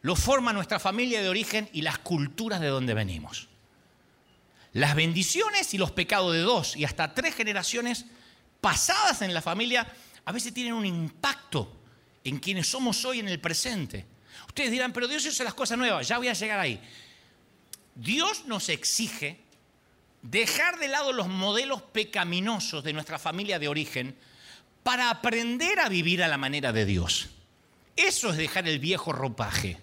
[0.01, 3.49] lo forma nuestra familia de origen y las culturas de donde venimos.
[4.71, 8.05] Las bendiciones y los pecados de dos y hasta tres generaciones
[8.65, 9.85] pasadas en la familia
[10.25, 11.71] a veces tienen un impacto
[12.23, 14.07] en quienes somos hoy en el presente.
[14.47, 16.81] Ustedes dirán, pero Dios hizo las cosas nuevas, ya voy a llegar ahí.
[17.93, 19.39] Dios nos exige
[20.23, 24.15] dejar de lado los modelos pecaminosos de nuestra familia de origen
[24.81, 27.29] para aprender a vivir a la manera de Dios.
[27.95, 29.77] Eso es dejar el viejo ropaje.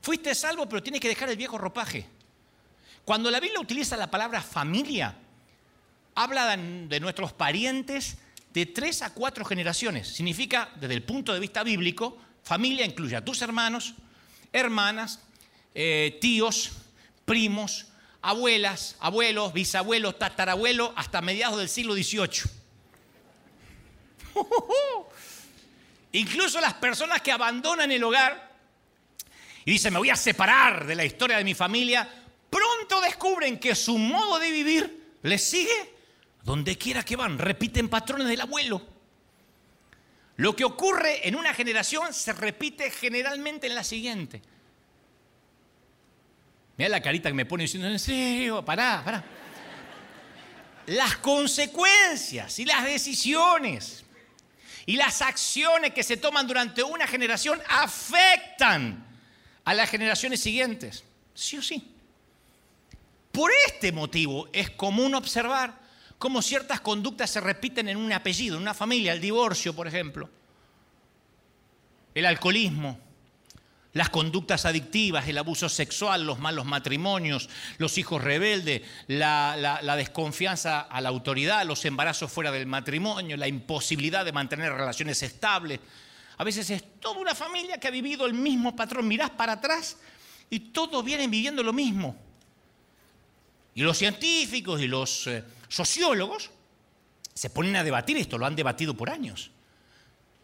[0.00, 2.06] Fuiste salvo, pero tienes que dejar el viejo ropaje.
[3.04, 5.14] Cuando la Biblia utiliza la palabra familia,
[6.14, 8.18] habla de nuestros parientes
[8.52, 10.08] de tres a cuatro generaciones.
[10.08, 13.94] Significa, desde el punto de vista bíblico, Familia incluye a tus hermanos,
[14.52, 15.20] hermanas,
[15.74, 16.72] eh, tíos,
[17.24, 17.86] primos,
[18.22, 22.50] abuelas, abuelos, bisabuelos, tatarabuelos, hasta mediados del siglo XVIII.
[26.12, 28.50] Incluso las personas que abandonan el hogar
[29.64, 32.08] y dicen, me voy a separar de la historia de mi familia,
[32.48, 35.99] pronto descubren que su modo de vivir les sigue
[36.42, 38.86] donde quiera que van, repiten patrones del abuelo.
[40.36, 44.40] Lo que ocurre en una generación se repite generalmente en la siguiente.
[46.78, 49.24] Mira la carita que me pone diciendo, en pará, pará.
[50.86, 54.04] Las consecuencias y las decisiones
[54.86, 59.06] y las acciones que se toman durante una generación afectan
[59.64, 61.04] a las generaciones siguientes.
[61.34, 61.94] Sí o sí.
[63.30, 65.79] Por este motivo es común observar
[66.20, 70.28] cómo ciertas conductas se repiten en un apellido, en una familia, el divorcio, por ejemplo,
[72.14, 73.00] el alcoholismo,
[73.94, 81.00] las conductas adictivas, el abuso sexual, los malos matrimonios, los hijos rebeldes, la, desconfianza a
[81.00, 85.80] la autoridad, los embarazos fuera del matrimonio, la imposibilidad de mantener relaciones estables.
[86.36, 89.08] A veces es toda una familia que ha vivido el mismo patrón.
[89.08, 89.96] Mirás para atrás
[90.50, 92.14] y todos vienen viviendo lo mismo.
[93.80, 96.50] Y los científicos y los eh, sociólogos
[97.32, 99.52] se ponen a debatir esto, lo han debatido por años.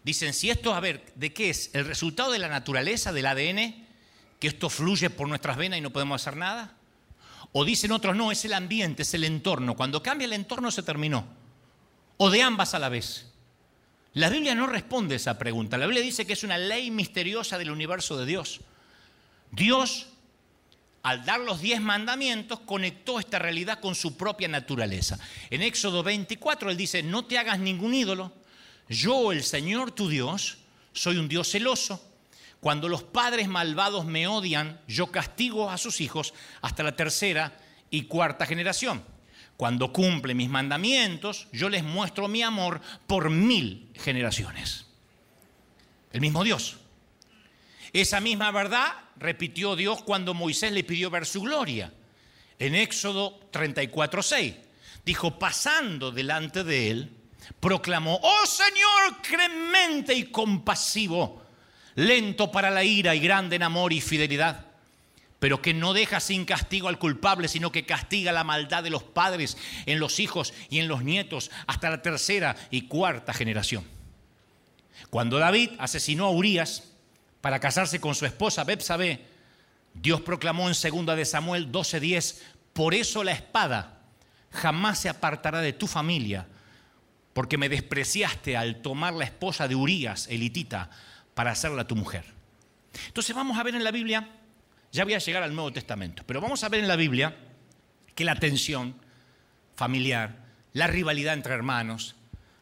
[0.03, 1.69] Dicen, si esto, a ver, ¿de qué es?
[1.75, 3.87] ¿El resultado de la naturaleza, del ADN?
[4.41, 6.79] ¿Que esto fluye por nuestras venas y no podemos hacer nada?
[7.53, 9.77] O dicen otros, no, es el ambiente, es el entorno.
[9.77, 11.27] Cuando cambia el entorno se terminó.
[12.17, 13.35] O de ambas a la vez.
[14.15, 15.77] La Biblia no responde esa pregunta.
[15.77, 18.63] La Biblia dice que es una ley misteriosa del universo de Dios.
[19.51, 20.07] Dios
[21.07, 25.17] al dar los diez mandamientos, conectó esta realidad con su propia naturaleza.
[25.51, 28.33] En Éxodo 24, él dice, no te hagas ningún ídolo.
[28.89, 30.59] Yo, el Señor tu Dios,
[30.93, 32.05] soy un Dios celoso.
[32.59, 37.57] Cuando los padres malvados me odian, yo castigo a sus hijos hasta la tercera
[37.89, 39.05] y cuarta generación.
[39.57, 44.87] Cuando cumple mis mandamientos, yo les muestro mi amor por mil generaciones.
[46.13, 46.79] El mismo Dios.
[47.93, 51.93] Esa misma verdad repitió Dios cuando Moisés le pidió ver su gloria.
[52.59, 54.57] En Éxodo 34:6
[55.05, 57.13] dijo, pasando delante de él,
[57.61, 61.43] proclamó, oh Señor, clemente y compasivo,
[61.95, 64.67] lento para la ira y grande en amor y fidelidad,
[65.39, 69.05] pero que no deja sin castigo al culpable, sino que castiga la maldad de los
[69.05, 69.57] padres
[69.87, 73.85] en los hijos y en los nietos hasta la tercera y cuarta generación.
[75.11, 76.96] Cuando David asesinó a Urias,
[77.47, 79.25] para casarse con su esposa Bepsabé,
[79.95, 82.41] Dios proclamó en 2 de Samuel 12:10,
[82.73, 84.01] por eso la espada
[84.51, 86.49] jamás se apartará de tu familia,
[87.35, 90.91] porque me despreciaste al tomar la esposa de Urías, elitita,
[91.35, 92.25] para hacerla tu mujer.
[93.07, 94.29] Entonces vamos a ver en la Biblia,
[94.91, 97.37] ya voy a llegar al Nuevo Testamento, pero vamos a ver en la Biblia
[98.17, 98.97] que la tensión
[99.77, 100.35] familiar,
[100.73, 102.17] la rivalidad entre hermanos,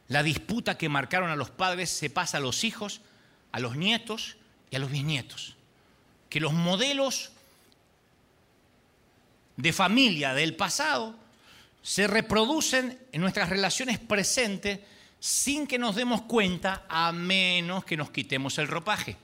[0.08, 3.00] la disputa que marcaron a los padres se pasa a los hijos,
[3.50, 4.36] a los nietos
[4.76, 5.56] a los bisnietos.
[6.28, 7.30] Que los modelos
[9.56, 11.14] de familia del pasado
[11.82, 14.80] se reproducen en nuestras relaciones presentes
[15.20, 19.16] sin que nos demos cuenta a menos que nos quitemos el ropaje.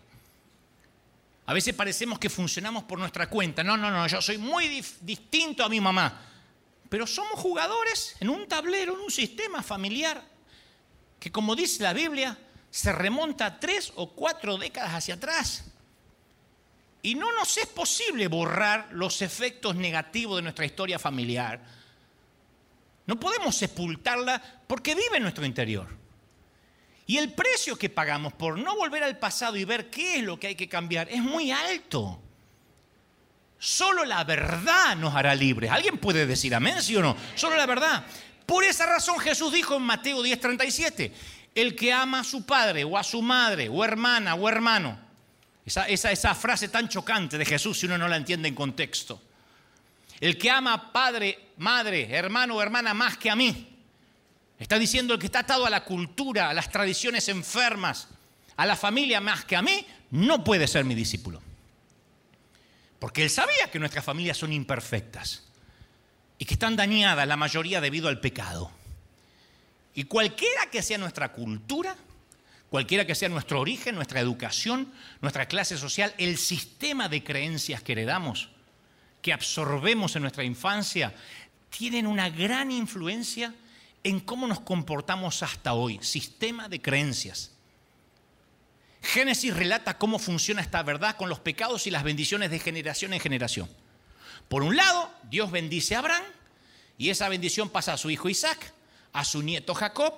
[1.47, 3.65] A veces parecemos que funcionamos por nuestra cuenta.
[3.65, 4.69] No, no, no, yo soy muy
[5.01, 6.27] distinto a mi mamá.
[6.89, 10.23] Pero somos jugadores en un tablero, en un sistema familiar,
[11.19, 12.37] que como dice la Biblia,
[12.71, 15.65] se remonta tres o cuatro décadas hacia atrás.
[17.03, 21.61] Y no nos es posible borrar los efectos negativos de nuestra historia familiar.
[23.07, 25.89] No podemos sepultarla porque vive en nuestro interior.
[27.07, 30.39] Y el precio que pagamos por no volver al pasado y ver qué es lo
[30.39, 32.23] que hay que cambiar es muy alto.
[33.59, 35.71] Solo la verdad nos hará libres.
[35.71, 37.17] ¿Alguien puede decir amén, sí o no?
[37.35, 38.07] Solo la verdad.
[38.47, 41.13] Por esa razón Jesús dijo en Mateo 10:37,
[41.55, 44.99] el que ama a su padre o a su madre o hermana o hermano,
[45.65, 49.21] esa, esa, frase tan chocante de Jesús si uno no la entiende en contexto,
[50.21, 53.69] el que ama a padre, madre, hermano o hermana más que a mí,
[54.59, 58.09] está diciendo el que está atado a la cultura, a las tradiciones enfermas,
[58.57, 61.41] a la familia más que a mí, no puede ser mi discípulo.
[62.99, 65.45] Porque él sabía que nuestras familias son imperfectas
[66.39, 68.71] y que están dañadas la mayoría debido al pecado.
[70.01, 71.95] Y cualquiera que sea nuestra cultura,
[72.71, 74.91] cualquiera que sea nuestro origen, nuestra educación,
[75.21, 78.49] nuestra clase social, el sistema de creencias que heredamos,
[79.21, 81.15] que absorbemos en nuestra infancia,
[81.69, 83.55] tienen una gran influencia
[84.03, 85.99] en cómo nos comportamos hasta hoy.
[86.01, 87.51] Sistema de creencias.
[89.03, 93.21] Génesis relata cómo funciona esta verdad con los pecados y las bendiciones de generación en
[93.21, 93.69] generación.
[94.49, 96.25] Por un lado, Dios bendice a Abraham
[96.97, 98.73] y esa bendición pasa a su hijo Isaac,
[99.13, 100.15] a su nieto Jacob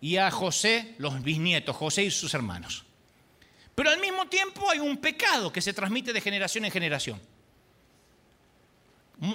[0.00, 2.84] y a José, los bisnietos, José y sus hermanos.
[3.74, 7.20] Pero al mismo tiempo hay un pecado que se transmite de generación en generación,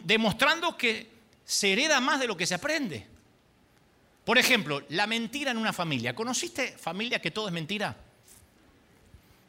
[0.04, 1.10] demostrando que
[1.46, 3.08] se hereda más de lo que se aprende.
[4.26, 6.16] Por ejemplo, la mentira en una familia.
[6.16, 7.98] ¿Conociste familia que todo es mentira?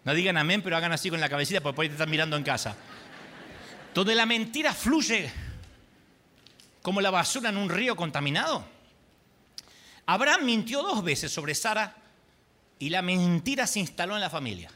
[0.04, 2.36] No digan amén, pero hagan así con la cabecita porque por ahí te están mirando
[2.36, 2.76] en casa.
[3.94, 5.30] Donde la mentira fluye
[6.80, 8.64] como la basura en un río contaminado.
[10.07, 11.96] Abraham mintió dos veces sobre Sara
[12.78, 14.70] y la mentira se instaló en la familia.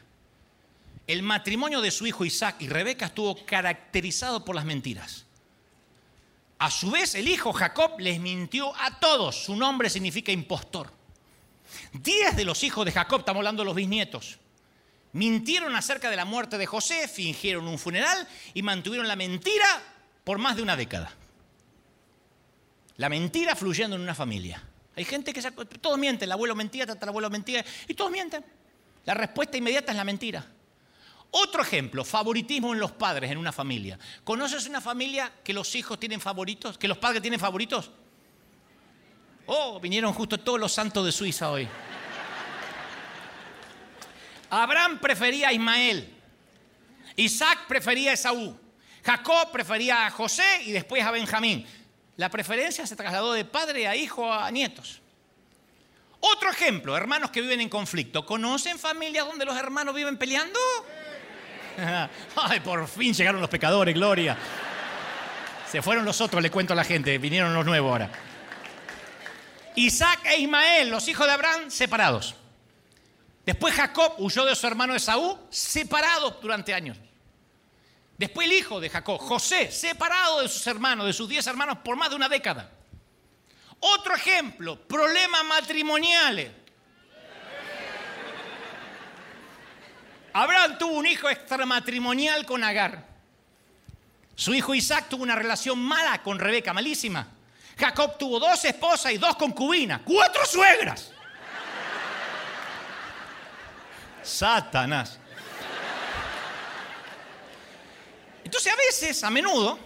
[1.05, 5.25] El matrimonio de su hijo Isaac y Rebeca estuvo caracterizado por las mentiras.
[6.59, 9.45] A su vez, el hijo Jacob les mintió a todos.
[9.45, 10.91] Su nombre significa impostor.
[11.93, 14.39] Diez de los hijos de Jacob, estamos hablando de los bisnietos,
[15.13, 19.65] Mintieron acerca de la muerte de José, fingieron un funeral y mantuvieron la mentira
[20.23, 21.11] por más de una década.
[22.97, 24.61] La mentira fluyendo en una familia.
[24.97, 25.41] Hay gente que
[25.79, 28.43] todos mienten, el abuelo mentía, el abuelo mentía, y todos mienten.
[29.05, 30.43] La respuesta inmediata es la mentira.
[31.29, 33.99] Otro ejemplo, favoritismo en los padres en una familia.
[34.23, 36.79] ¿Conoces una familia que los hijos tienen favoritos?
[36.79, 37.91] ¿Que los padres tienen favoritos?
[39.45, 41.67] Oh, vinieron justo todos los santos de Suiza hoy.
[44.49, 46.11] Abraham prefería a Ismael.
[47.17, 48.57] Isaac prefería a Esaú.
[49.05, 51.67] Jacob prefería a José y después a Benjamín.
[52.17, 55.01] La preferencia se trasladó de padre a hijo a nietos.
[56.19, 58.25] Otro ejemplo, hermanos que viven en conflicto.
[58.25, 60.59] ¿Conocen familias donde los hermanos viven peleando?
[62.35, 64.35] Ay, por fin llegaron los pecadores, gloria.
[65.69, 68.09] Se fueron los otros, le cuento a la gente, vinieron los nuevos ahora.
[69.75, 72.35] Isaac e Ismael, los hijos de Abraham, separados.
[73.45, 76.97] Después Jacob huyó de su hermano Esaú, separado durante años.
[78.17, 81.95] Después el hijo de Jacob, José, separado de sus hermanos, de sus diez hermanos, por
[81.95, 82.71] más de una década.
[83.79, 86.51] Otro ejemplo, problemas matrimoniales.
[90.33, 93.05] Abraham tuvo un hijo extramatrimonial con Agar.
[94.35, 97.27] Su hijo Isaac tuvo una relación mala con Rebeca, malísima.
[97.77, 101.11] Jacob tuvo dos esposas y dos concubinas, cuatro suegras.
[104.23, 105.19] Satanás.
[108.47, 109.77] Entonces a veces, a menudo,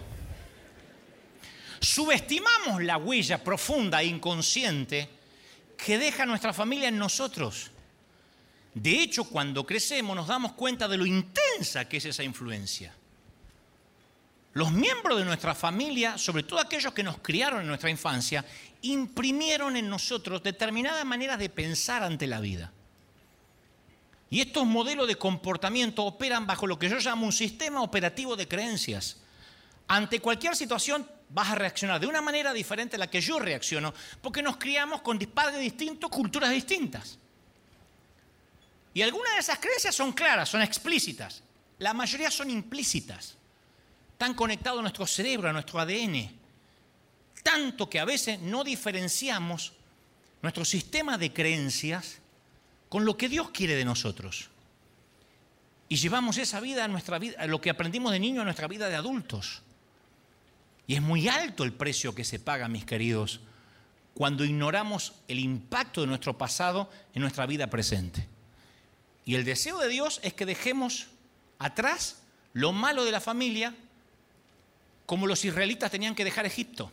[1.80, 5.08] subestimamos la huella profunda e inconsciente
[5.76, 7.72] que deja nuestra familia en nosotros.
[8.72, 12.94] De hecho, cuando crecemos nos damos cuenta de lo intensa que es esa influencia.
[14.52, 18.44] Los miembros de nuestra familia, sobre todo aquellos que nos criaron en nuestra infancia,
[18.82, 22.70] imprimieron en nosotros determinadas maneras de pensar ante la vida.
[24.32, 28.48] Y estos modelos de comportamiento operan bajo lo que yo llamo un sistema operativo de
[28.48, 29.18] creencias.
[29.88, 33.92] Ante cualquier situación vas a reaccionar de una manera diferente a la que yo reacciono,
[34.22, 37.18] porque nos criamos con padres distintos, culturas distintas.
[38.94, 41.42] Y algunas de esas creencias son claras, son explícitas.
[41.78, 43.36] La mayoría son implícitas.
[44.12, 46.34] Están conectados a nuestro cerebro, a nuestro ADN.
[47.42, 49.74] Tanto que a veces no diferenciamos
[50.40, 52.21] nuestro sistema de creencias
[52.92, 54.50] con lo que Dios quiere de nosotros.
[55.88, 58.68] Y llevamos esa vida a nuestra vida, a lo que aprendimos de niño a nuestra
[58.68, 59.62] vida de adultos.
[60.86, 63.40] Y es muy alto el precio que se paga, mis queridos,
[64.12, 68.28] cuando ignoramos el impacto de nuestro pasado en nuestra vida presente.
[69.24, 71.06] Y el deseo de Dios es que dejemos
[71.58, 72.20] atrás
[72.52, 73.74] lo malo de la familia,
[75.06, 76.92] como los israelitas tenían que dejar Egipto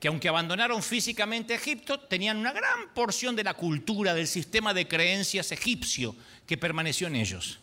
[0.00, 4.86] que aunque abandonaron físicamente Egipto, tenían una gran porción de la cultura, del sistema de
[4.86, 6.14] creencias egipcio
[6.46, 7.58] que permaneció en ellos.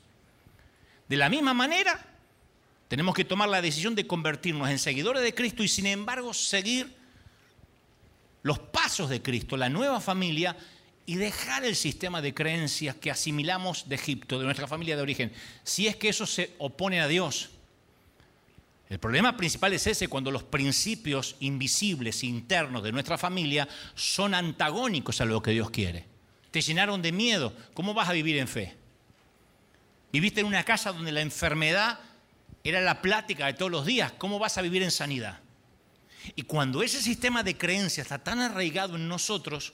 [1.08, 2.06] De la misma manera,
[2.88, 6.96] tenemos que tomar la decisión de convertirnos en seguidores de Cristo y sin embargo seguir
[8.42, 10.58] los pasos de Cristo, la nueva familia,
[11.06, 15.34] y dejar el sistema de creencias que asimilamos de Egipto, de nuestra familia de origen,
[15.64, 17.50] si es que eso se opone a Dios.
[18.90, 25.22] El problema principal es ese cuando los principios invisibles internos de nuestra familia son antagónicos
[25.22, 26.06] a lo que Dios quiere.
[26.52, 27.54] Te llenaron de miedo.
[27.74, 28.76] ¿Cómo vas a vivir en fe?
[30.12, 32.00] Viviste en una casa donde la enfermedad
[32.64, 34.12] era la plática de todos los días.
[34.18, 35.40] ¿Cómo vas a vivir en sanidad?
[36.36, 39.74] Y cuando ese sistema de creencias está tan arraigado en nosotros,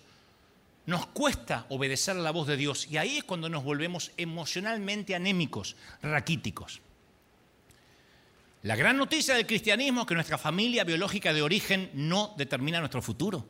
[0.86, 2.88] nos cuesta obedecer a la voz de Dios.
[2.90, 6.82] Y ahí es cuando nos volvemos emocionalmente anémicos, raquíticos.
[8.64, 13.02] La gran noticia del cristianismo es que nuestra familia biológica de origen no determina nuestro
[13.02, 13.46] futuro.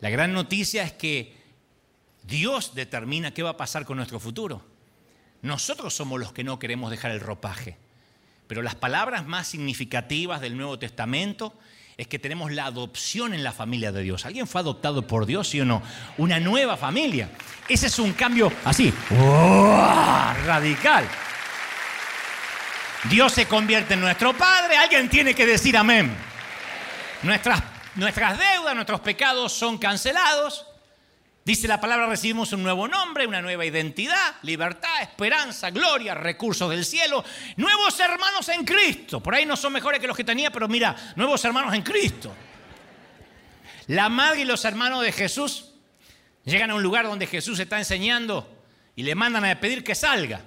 [0.00, 1.34] La gran noticia es que
[2.22, 4.62] Dios determina qué va a pasar con nuestro futuro.
[5.40, 7.78] Nosotros somos los que no queremos dejar el ropaje.
[8.46, 11.54] Pero las palabras más significativas del Nuevo Testamento
[11.96, 14.26] es que tenemos la adopción en la familia de Dios.
[14.26, 15.82] ¿Alguien fue adoptado por Dios, sí o no?
[16.18, 17.30] Una nueva familia.
[17.68, 18.92] Ese es un cambio así,
[20.44, 21.08] radical.
[23.10, 26.14] Dios se convierte en nuestro Padre, alguien tiene que decir amén.
[27.22, 27.62] Nuestras,
[27.96, 30.66] nuestras deudas, nuestros pecados son cancelados.
[31.44, 36.86] Dice la palabra, recibimos un nuevo nombre, una nueva identidad, libertad, esperanza, gloria, recursos del
[36.86, 37.22] cielo,
[37.56, 39.22] nuevos hermanos en Cristo.
[39.22, 42.34] Por ahí no son mejores que los que tenía, pero mira, nuevos hermanos en Cristo.
[43.88, 45.72] La madre y los hermanos de Jesús
[46.44, 48.50] llegan a un lugar donde Jesús está enseñando
[48.96, 50.40] y le mandan a pedir que salga.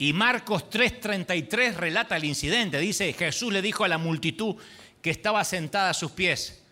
[0.00, 2.78] Y Marcos 3:33 relata el incidente.
[2.78, 4.56] Dice, Jesús le dijo a la multitud
[5.02, 6.62] que estaba sentada a sus pies,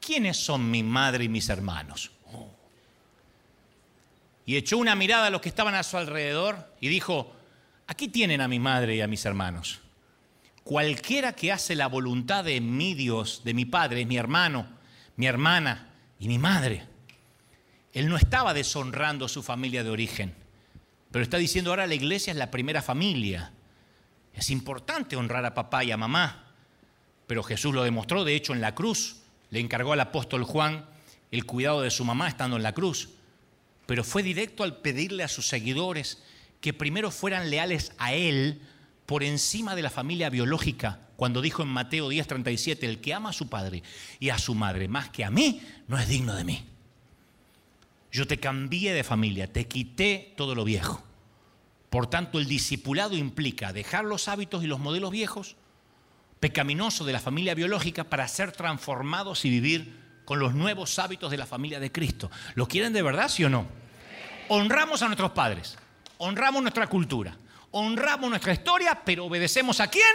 [0.00, 2.10] ¿quiénes son mi madre y mis hermanos?
[4.46, 7.32] Y echó una mirada a los que estaban a su alrededor y dijo,
[7.86, 9.78] aquí tienen a mi madre y a mis hermanos.
[10.64, 14.66] Cualquiera que hace la voluntad de mi Dios, de mi Padre, es mi hermano,
[15.14, 16.84] mi hermana y mi madre.
[17.92, 20.45] Él no estaba deshonrando su familia de origen
[21.16, 23.50] pero está diciendo ahora la iglesia es la primera familia.
[24.34, 26.52] Es importante honrar a papá y a mamá.
[27.26, 29.22] Pero Jesús lo demostró, de hecho, en la cruz.
[29.48, 30.84] Le encargó al apóstol Juan
[31.30, 33.08] el cuidado de su mamá estando en la cruz.
[33.86, 36.22] Pero fue directo al pedirle a sus seguidores
[36.60, 38.60] que primero fueran leales a él
[39.06, 43.32] por encima de la familia biológica, cuando dijo en Mateo 10:37, el que ama a
[43.32, 43.82] su padre
[44.20, 46.62] y a su madre más que a mí, no es digno de mí.
[48.12, 51.05] Yo te cambié de familia, te quité todo lo viejo.
[51.90, 55.56] Por tanto, el discipulado implica dejar los hábitos y los modelos viejos,
[56.40, 61.38] pecaminosos de la familia biológica, para ser transformados y vivir con los nuevos hábitos de
[61.38, 62.30] la familia de Cristo.
[62.54, 63.66] ¿Lo quieren de verdad, sí o no?
[64.48, 65.78] Honramos a nuestros padres,
[66.18, 67.36] honramos nuestra cultura,
[67.70, 70.14] honramos nuestra historia, pero obedecemos a quién?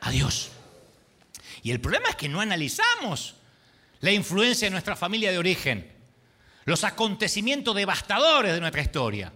[0.00, 0.50] A Dios.
[1.62, 3.36] Y el problema es que no analizamos
[4.00, 5.90] la influencia de nuestra familia de origen,
[6.66, 9.32] los acontecimientos devastadores de nuestra historia.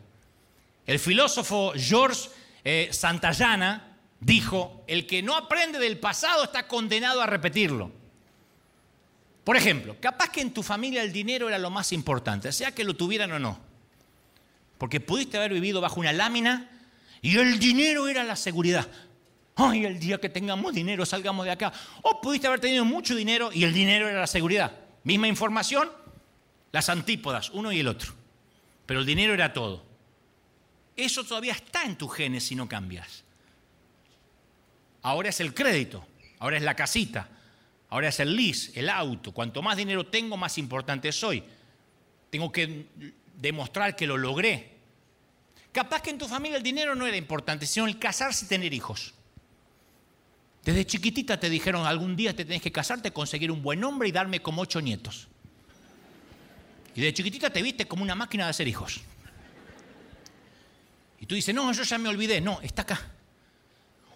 [0.88, 2.30] El filósofo George
[2.64, 7.92] eh, Santayana dijo, el que no aprende del pasado está condenado a repetirlo.
[9.44, 12.84] Por ejemplo, capaz que en tu familia el dinero era lo más importante, sea que
[12.84, 13.60] lo tuvieran o no.
[14.78, 16.70] Porque pudiste haber vivido bajo una lámina
[17.20, 18.88] y el dinero era la seguridad.
[19.56, 21.70] Ay, el día que tengamos dinero salgamos de acá.
[22.00, 24.72] O pudiste haber tenido mucho dinero y el dinero era la seguridad.
[25.04, 25.90] Misma información,
[26.72, 28.14] las antípodas, uno y el otro.
[28.86, 29.87] Pero el dinero era todo.
[30.98, 33.22] Eso todavía está en tu genes si no cambias.
[35.02, 36.04] Ahora es el crédito,
[36.40, 37.28] ahora es la casita,
[37.88, 39.30] ahora es el lease, el auto.
[39.30, 41.44] Cuanto más dinero tengo, más importante soy.
[42.30, 42.86] Tengo que
[43.36, 44.72] demostrar que lo logré.
[45.70, 48.74] Capaz que en tu familia el dinero no era importante, sino el casarse y tener
[48.74, 49.14] hijos.
[50.64, 54.12] Desde chiquitita te dijeron algún día te tenés que casarte, conseguir un buen hombre y
[54.12, 55.28] darme como ocho nietos.
[56.96, 59.00] Y de chiquitita te viste como una máquina de hacer hijos.
[61.20, 62.40] Y tú dices, no, yo ya me olvidé.
[62.40, 63.00] No, está acá.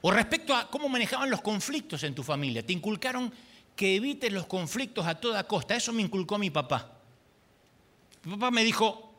[0.02, 2.64] O respecto a cómo manejaban los conflictos en tu familia.
[2.64, 3.32] Te inculcaron
[3.76, 5.76] que evites los conflictos a toda costa.
[5.76, 6.98] Eso me inculcó mi papá.
[8.24, 9.14] Mi papá me dijo,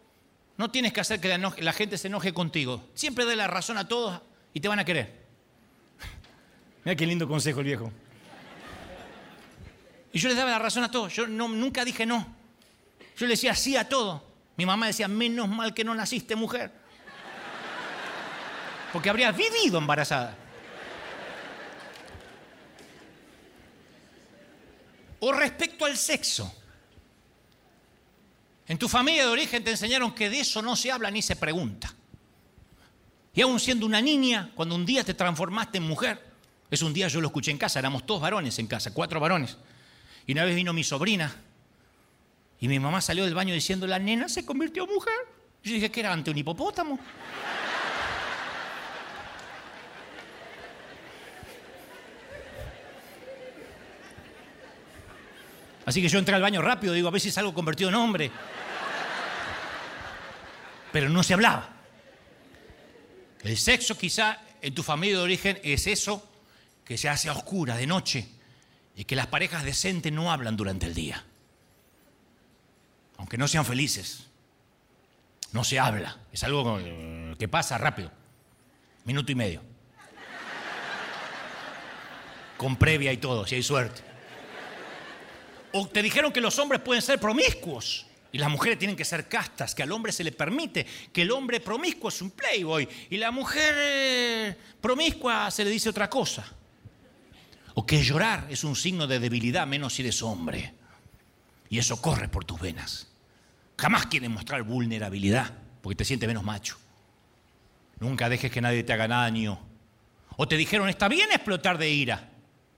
[0.58, 2.84] No tienes que hacer que la, gente se enoje contigo.
[2.94, 4.22] Siempre dé la razón a todos
[4.54, 5.24] y te van a querer.
[6.84, 7.92] Mira qué lindo consejo el viejo.
[10.12, 11.14] Y yo les daba la razón a todos.
[11.14, 12.28] Yo nunca dije no.
[13.18, 14.24] Yo le decía sí a todo.
[14.58, 16.83] Mi mamá decía, menos mal que no naciste mujer.
[18.94, 20.38] Porque habrías vivido embarazada.
[25.20, 26.54] O respecto al sexo.
[28.68, 31.36] En tu familia de origen te enseñaron que de eso no se habla ni se
[31.36, 31.94] pregunta.
[33.34, 36.22] Y aún siendo una niña, cuando un día te transformaste en mujer,
[36.70, 39.58] es un día yo lo escuché en casa, éramos todos varones en casa, cuatro varones.
[40.28, 41.36] Y una vez vino mi sobrina
[42.60, 45.16] y mi mamá salió del baño diciendo, la nena se convirtió en mujer.
[45.64, 47.00] Yo dije, ¿qué era ante un hipopótamo?
[55.86, 58.32] Así que yo entré al baño rápido, digo, a ver si salgo convertido en hombre.
[60.92, 61.70] Pero no se hablaba.
[63.42, 66.30] El sexo quizá en tu familia de origen es eso
[66.86, 68.28] que se hace a oscura, de noche,
[68.96, 71.24] y que las parejas decentes no hablan durante el día.
[73.18, 74.28] Aunque no sean felices,
[75.52, 76.18] no se habla.
[76.32, 76.80] Es algo
[77.38, 78.12] que pasa rápido,
[79.04, 79.62] minuto y medio.
[82.58, 84.13] Con previa y todo, si hay suerte.
[85.74, 89.28] O te dijeron que los hombres pueden ser promiscuos y las mujeres tienen que ser
[89.28, 93.18] castas, que al hombre se le permite, que el hombre promiscuo es un playboy y
[93.18, 96.46] la mujer eh, promiscua se le dice otra cosa.
[97.76, 100.74] O que llorar es un signo de debilidad, menos si eres hombre.
[101.70, 103.08] Y eso corre por tus venas.
[103.78, 105.52] Jamás quieres mostrar vulnerabilidad,
[105.82, 106.78] porque te sientes menos macho.
[108.00, 109.60] Nunca dejes que nadie te haga daño.
[110.38, 112.30] O te dijeron, está bien explotar de ira,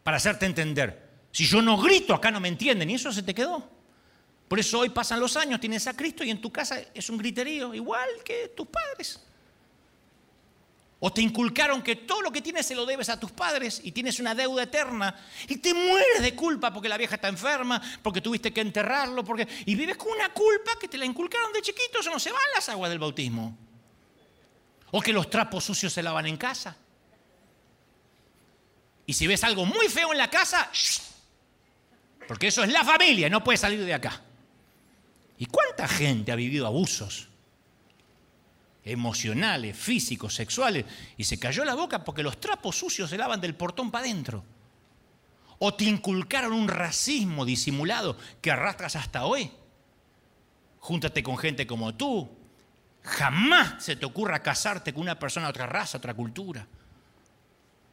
[0.03, 1.04] para hacerte entender.
[1.35, 2.89] Si yo no grito, acá no me entienden.
[2.89, 3.69] Y eso se te quedó.
[4.47, 7.17] Por eso hoy pasan los años, tienes a Cristo y en tu casa es un
[7.17, 9.19] griterío, igual que tus padres.
[10.97, 13.91] O te inculcaron que todo lo que tienes se lo debes a tus padres y
[13.91, 15.13] tienes una deuda eterna
[15.49, 19.45] y te mueres de culpa porque la vieja está enferma, porque tuviste que enterrarlo, porque
[19.65, 22.41] y vives con una culpa que te la inculcaron de chiquito, eso no se van
[22.55, 23.57] las aguas del bautismo.
[24.91, 26.77] O que los trapos sucios se lavan en casa.
[29.05, 30.71] Y si ves algo muy feo en la casa,
[32.27, 34.21] porque eso es la familia, no puede salir de acá.
[35.37, 37.29] ¿Y cuánta gente ha vivido abusos
[38.83, 40.85] emocionales, físicos, sexuales,
[41.17, 44.43] y se cayó la boca porque los trapos sucios se lavan del portón para adentro?
[45.59, 49.51] ¿O te inculcaron un racismo disimulado que arrastras hasta hoy?
[50.79, 52.29] Júntate con gente como tú.
[53.01, 56.67] Jamás se te ocurra casarte con una persona de otra raza, otra cultura.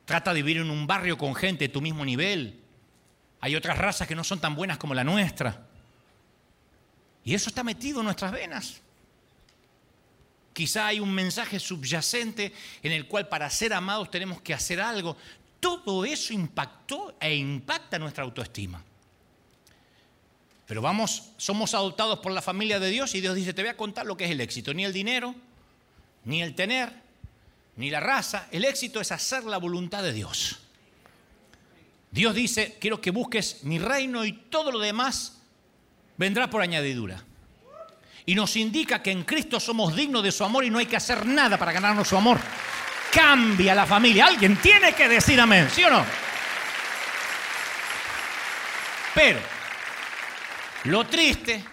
[0.05, 2.62] Trata de vivir en un barrio con gente de tu mismo nivel.
[3.43, 5.67] Hay otras razas que no son tan buenas como la nuestra.
[7.25, 8.81] Y eso está metido en nuestras venas.
[10.53, 12.53] Quizá hay un mensaje subyacente
[12.85, 15.17] en el cual para ser amados tenemos que hacer algo.
[15.59, 18.81] Todo eso impactó e impacta nuestra autoestima.
[20.65, 23.77] Pero vamos, somos adoptados por la familia de Dios y Dios dice, te voy a
[23.77, 24.73] contar lo que es el éxito.
[24.73, 25.35] Ni el dinero,
[26.25, 26.93] ni el tener,
[27.75, 28.47] ni la raza.
[28.53, 30.62] El éxito es hacer la voluntad de Dios.
[32.13, 35.41] Dios dice, quiero que busques mi reino y todo lo demás
[36.19, 37.25] vendrá por añadidura.
[38.27, 40.97] Y nos indica que en Cristo somos dignos de su amor y no hay que
[40.97, 42.39] hacer nada para ganarnos su amor.
[43.11, 44.27] Cambia la familia.
[44.27, 46.05] Alguien tiene que decir amén, ¿sí o no?
[49.15, 49.41] Pero
[50.85, 51.65] lo triste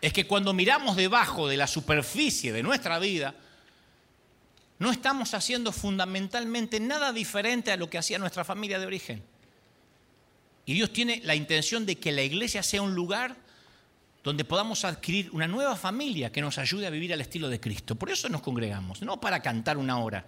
[0.00, 3.34] es que cuando miramos debajo de la superficie de nuestra vida,
[4.80, 9.35] no estamos haciendo fundamentalmente nada diferente a lo que hacía nuestra familia de origen.
[10.66, 13.36] Y Dios tiene la intención de que la iglesia sea un lugar
[14.24, 17.94] donde podamos adquirir una nueva familia que nos ayude a vivir al estilo de Cristo.
[17.94, 20.26] Por eso nos congregamos, no para cantar una hora.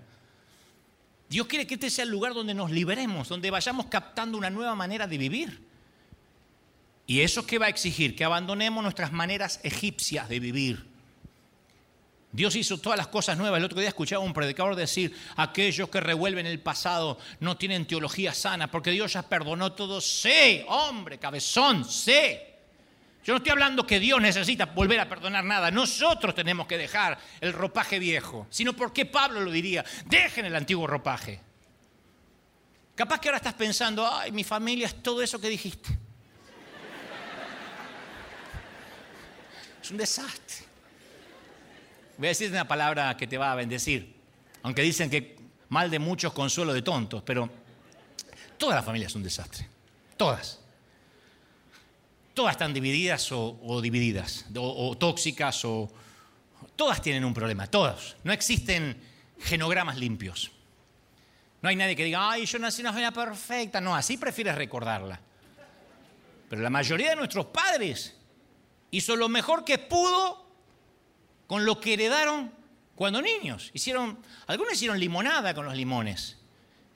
[1.28, 4.76] Dios quiere que este sea el lugar donde nos liberemos, donde vayamos captando una nueva
[4.76, 5.60] manera de vivir.
[7.08, 8.14] ¿Y eso qué va a exigir?
[8.14, 10.86] Que abandonemos nuestras maneras egipcias de vivir
[12.30, 13.58] Dios hizo todas las cosas nuevas.
[13.58, 17.86] El otro día escuchaba a un predicador decir, aquellos que revuelven el pasado no tienen
[17.86, 20.00] teología sana, porque Dios ya perdonó todo.
[20.00, 22.38] Sí, hombre, cabezón, sí.
[23.24, 25.70] Yo no estoy hablando que Dios necesita volver a perdonar nada.
[25.70, 28.46] Nosotros tenemos que dejar el ropaje viejo.
[28.50, 31.40] Sino porque Pablo lo diría, dejen el antiguo ropaje.
[32.94, 35.90] Capaz que ahora estás pensando, ay, mi familia es todo eso que dijiste.
[39.82, 40.67] Es un desastre.
[42.18, 44.16] Voy a decirte una palabra que te va a bendecir.
[44.62, 45.36] Aunque dicen que
[45.68, 47.48] mal de muchos, consuelo de tontos, pero
[48.58, 49.68] todas las familias son un desastre.
[50.16, 50.60] Todas.
[52.34, 55.90] Todas están divididas o, divididas, o, tóxicas o,
[56.74, 58.16] Todas tienen un problema, todas.
[58.24, 59.00] No existen
[59.40, 60.50] genogramas limpios.
[61.60, 63.80] No hay nadie que diga, ay, yo nací en una familia perfecta.
[63.80, 65.20] No, así prefieres recordarla.
[66.48, 68.16] Pero la mayoría de nuestros padres
[68.92, 70.47] hizo lo mejor que pudo
[71.48, 72.52] con lo que heredaron
[72.94, 73.70] cuando niños.
[73.72, 76.36] Hicieron, algunos hicieron limonada con los limones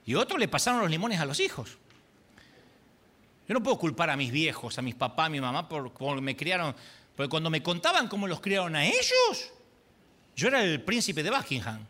[0.05, 1.78] y otros le pasaron los limones a los hijos.
[3.48, 6.20] Yo no puedo culpar a mis viejos, a mis papás, a mi mamá por cómo
[6.20, 6.76] me criaron,
[7.16, 9.50] porque cuando me contaban cómo los criaron a ellos,
[10.36, 11.84] yo era el príncipe de Buckingham.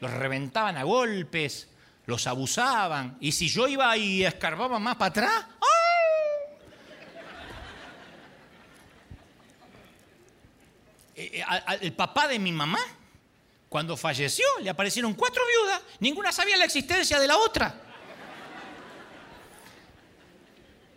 [0.00, 1.68] Los reventaban a golpes,
[2.06, 5.71] los abusaban, y si yo iba y escarbaba más para atrás, ¡ah!
[11.22, 12.80] Eh, eh, el papá de mi mamá,
[13.68, 17.74] cuando falleció, le aparecieron cuatro viudas, ninguna sabía la existencia de la otra.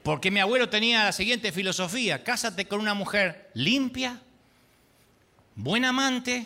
[0.04, 4.22] Porque mi abuelo tenía la siguiente filosofía, cásate con una mujer limpia,
[5.56, 6.46] buena amante,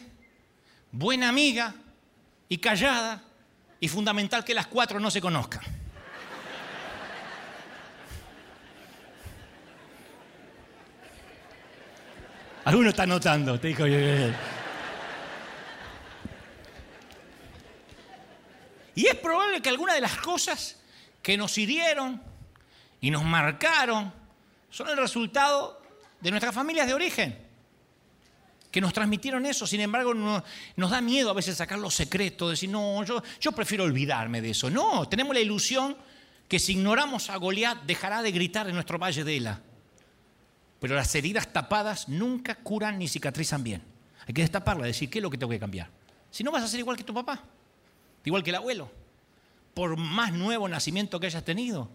[0.91, 1.75] buena amiga
[2.47, 3.23] y callada,
[3.79, 5.78] y fundamental que las cuatro no se conozcan.
[12.65, 13.87] Alguno está notando, te dijo.
[18.95, 20.77] Y es probable que alguna de las cosas
[21.21, 22.21] que nos hirieron,
[23.01, 24.11] y nos marcaron
[24.69, 25.81] son el resultado
[26.19, 27.37] de nuestras familias de origen,
[28.71, 29.65] que nos transmitieron eso.
[29.65, 33.85] Sin embargo, nos da miedo a veces sacar los secretos, decir, no, yo, yo prefiero
[33.85, 34.69] olvidarme de eso.
[34.69, 35.97] No, tenemos la ilusión
[36.47, 39.61] que si ignoramos a Goliat dejará de gritar en nuestro valle de Ela.
[40.79, 43.81] Pero las heridas tapadas nunca curan ni cicatrizan bien.
[44.27, 45.89] Hay que destaparla, decir, ¿qué es lo que tengo que cambiar?
[46.31, 47.43] Si no vas a ser igual que tu papá,
[48.23, 48.91] igual que el abuelo,
[49.73, 51.89] por más nuevo nacimiento que hayas tenido,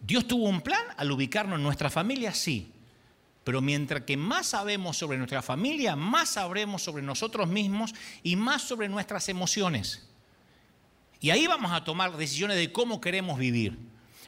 [0.00, 2.70] Dios tuvo un plan al ubicarnos en nuestra familia, sí.
[3.42, 8.62] Pero mientras que más sabemos sobre nuestra familia, más sabremos sobre nosotros mismos y más
[8.62, 10.08] sobre nuestras emociones.
[11.20, 13.78] Y ahí vamos a tomar decisiones de cómo queremos vivir.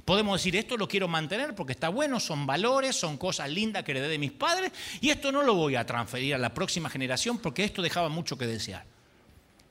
[0.07, 3.91] Podemos decir, esto lo quiero mantener porque está bueno, son valores, son cosas lindas que
[3.91, 7.39] heredé de mis padres, y esto no lo voy a transferir a la próxima generación
[7.39, 8.87] porque esto dejaba mucho que desear.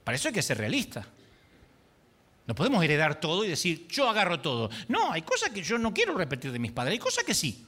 [0.04, 1.08] Para eso hay que ser realista.
[2.46, 4.70] No podemos heredar todo y decir, yo agarro todo.
[4.90, 7.66] No, hay cosas que yo no quiero repetir de mis padres, hay cosas que sí.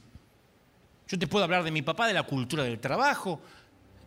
[1.08, 3.40] Yo te puedo hablar de mi papá, de la cultura del trabajo,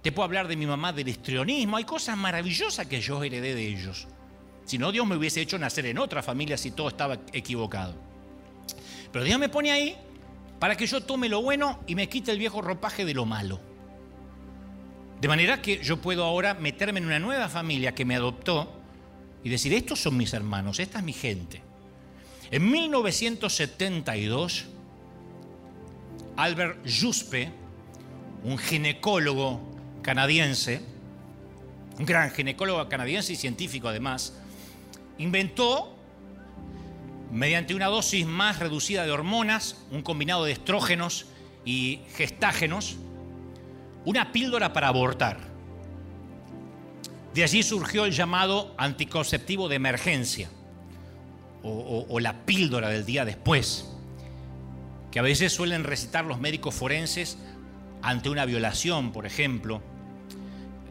[0.03, 3.67] te puedo hablar de mi mamá, del histrionismo, hay cosas maravillosas que yo heredé de
[3.67, 4.07] ellos.
[4.65, 8.10] Si no, Dios me hubiese hecho nacer en otra familia si todo estaba equivocado.
[9.11, 9.97] Pero Dios me pone ahí
[10.59, 13.59] para que yo tome lo bueno y me quite el viejo ropaje de lo malo.
[15.19, 18.71] De manera que yo puedo ahora meterme en una nueva familia que me adoptó
[19.43, 21.61] y decir, estos son mis hermanos, esta es mi gente.
[22.51, 24.65] En 1972,
[26.37, 27.51] Albert Juspe,
[28.43, 29.61] un ginecólogo
[30.01, 30.81] canadiense,
[31.99, 34.33] un gran ginecólogo canadiense y científico además,
[35.17, 35.90] inventó,
[37.31, 41.25] mediante una dosis más reducida de hormonas, un combinado de estrógenos
[41.63, 42.97] y gestágenos,
[44.05, 45.39] una píldora para abortar.
[47.33, 50.49] De allí surgió el llamado anticonceptivo de emergencia
[51.63, 53.87] o, la píldora del día después,
[55.11, 57.37] que a veces suelen recitar los médicos forenses
[58.01, 59.81] ante una violación, por ejemplo.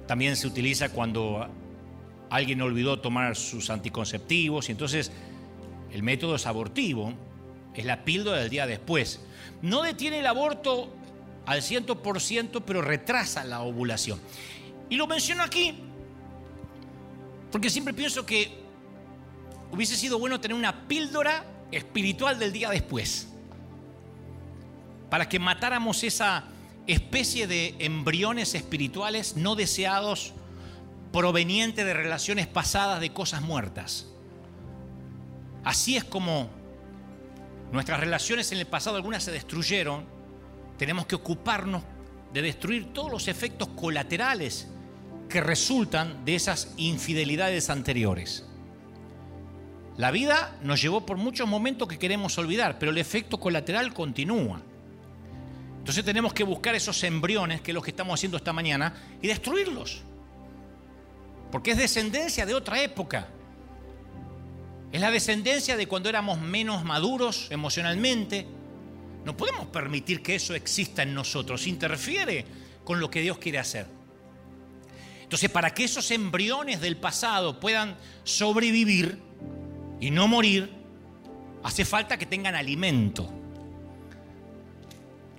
[0.07, 1.47] También se utiliza cuando
[2.31, 5.11] alguien olvidó tomar sus anticonceptivos y entonces
[5.93, 7.13] el método es abortivo,
[7.75, 9.21] es la píldora del día después.
[9.63, 10.93] No detiene el aborto
[11.47, 14.21] al 100%, pero retrasa la ovulación.
[14.89, 15.75] Y lo menciono aquí
[17.51, 18.61] porque siempre pienso que
[19.73, 23.29] hubiese sido bueno tener una píldora espiritual del día después.
[25.09, 26.45] Para que matáramos esa
[26.87, 30.33] especie de embriones espirituales no deseados
[31.13, 34.07] provenientes de relaciones pasadas de cosas muertas.
[35.65, 36.49] Así es como
[37.73, 40.05] nuestras relaciones en el pasado, algunas se destruyeron,
[40.79, 41.83] tenemos que ocuparnos
[42.33, 44.69] de destruir todos los efectos colaterales
[45.29, 48.47] que resultan de esas infidelidades anteriores.
[49.97, 54.63] La vida nos llevó por muchos momentos que queremos olvidar, pero el efecto colateral continúa.
[55.79, 59.29] Entonces tenemos que buscar esos embriones, que es lo que estamos haciendo esta mañana, y
[59.29, 60.03] destruirlos.
[61.51, 63.29] Porque es descendencia de otra época.
[64.93, 68.47] Es la descendencia de cuando éramos menos maduros emocionalmente.
[69.25, 71.67] No podemos permitir que eso exista en nosotros.
[71.67, 72.45] Interfiere
[72.85, 73.87] con lo que Dios quiere hacer.
[75.23, 79.23] Entonces, para que esos embriones del pasado puedan sobrevivir
[80.01, 80.71] y no morir,
[81.63, 83.33] hace falta que tengan alimento.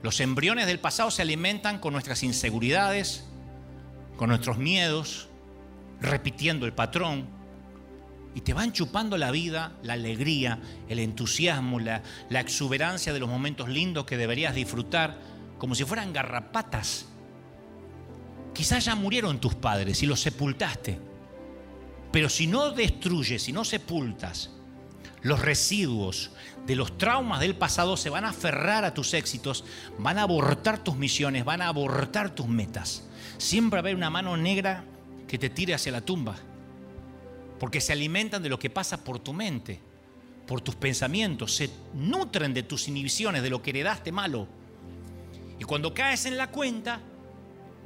[0.02, 3.26] Los embriones del pasado se alimentan con nuestras inseguridades,
[4.16, 5.28] con nuestros miedos,
[6.00, 7.41] repitiendo el patrón.
[8.34, 13.68] Y te van chupando la vida, la alegría, el entusiasmo, la, exuberancia de los momentos
[13.68, 15.18] lindos que deberías disfrutar,
[15.58, 17.08] como si fueran garrapatas.
[18.54, 21.00] Quizás ya murieron tus padres y los sepultaste.
[22.12, 24.52] Pero si no destruyes, si no sepultas
[25.22, 26.32] los residuos
[26.66, 29.64] de los traumas del pasado, se van a aferrar a tus éxitos,
[29.98, 33.08] van a abortar tus misiones, van a abortar tus metas.
[33.38, 34.84] Siempre va a haber una mano negra
[35.28, 36.36] que te tire hacia la tumba.
[37.62, 39.80] Porque se alimentan de lo que pasa por tu mente,
[40.48, 44.48] por tus pensamientos, se nutren de tus inhibiciones, de lo que heredaste malo.
[45.60, 47.02] Y cuando caes en la cuenta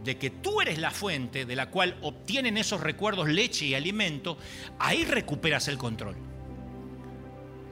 [0.02, 4.38] de que tú eres la fuente de la cual obtienen esos recuerdos leche y alimento,
[4.80, 6.16] ahí recuperas el control.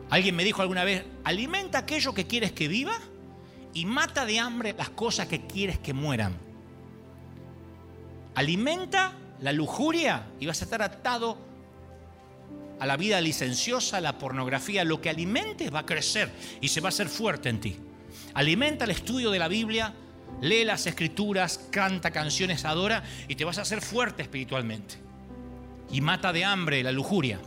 [0.10, 3.00] Alguien me dijo alguna vez, alimenta aquello que quieres que viva
[3.74, 6.38] y mata de hambre las cosas que quieres que mueran.
[8.36, 11.53] Alimenta la lujuria y vas a estar atado
[12.80, 14.84] a la vida licenciosa, a la pornografía.
[14.84, 17.76] Lo que alimentes va a crecer y se va a hacer fuerte en ti.
[18.34, 19.94] Alimenta el estudio de la Biblia,
[20.42, 24.96] lee las escrituras, canta canciones, adora y te vas a hacer fuerte espiritualmente.
[25.92, 27.40] Y mata de hambre la lujuria.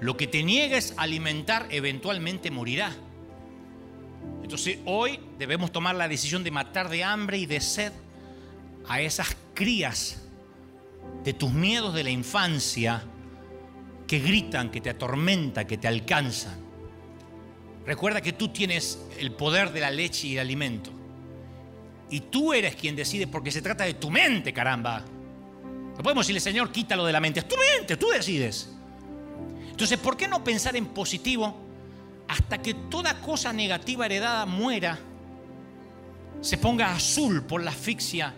[0.00, 2.92] Lo que te niegues a alimentar eventualmente morirá.
[4.42, 7.92] Entonces hoy debemos tomar la decisión de matar de hambre y de sed
[8.88, 10.22] a esas crías
[11.24, 13.02] de tus miedos de la infancia
[14.08, 16.58] que gritan, que te atormentan, que te alcanzan.
[17.86, 20.90] Recuerda que tú tienes el poder de la leche y el alimento.
[22.10, 25.04] Y tú eres quien decide porque se trata de tu mente, caramba.
[25.96, 27.40] No podemos decirle, Señor, quítalo de la mente.
[27.40, 28.74] Es tu mente, tú decides.
[29.70, 31.68] Entonces, ¿por qué no pensar en positivo
[32.28, 34.98] hasta que toda cosa negativa heredada muera,
[36.40, 38.34] se ponga azul por la asfixia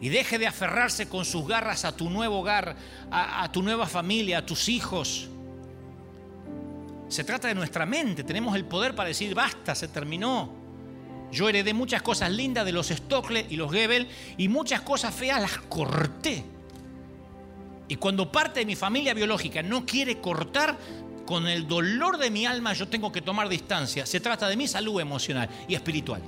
[0.00, 2.76] y deje de aferrarse con sus garras a tu nuevo hogar,
[3.10, 5.28] a, tu nueva familia, a tus hijos.
[7.08, 10.52] Se trata de nuestra mente, tenemos el poder para decir, basta, se terminó.
[11.32, 15.40] Yo heredé muchas cosas lindas de los Stockle y los Gebel y muchas cosas feas
[15.40, 16.44] las corté.
[17.88, 20.76] Y cuando parte de mi familia biológica no quiere cortar,
[21.28, 24.06] con el dolor de mi alma yo tengo que tomar distancia.
[24.06, 26.22] Se trata de mi salud emocional y espiritual.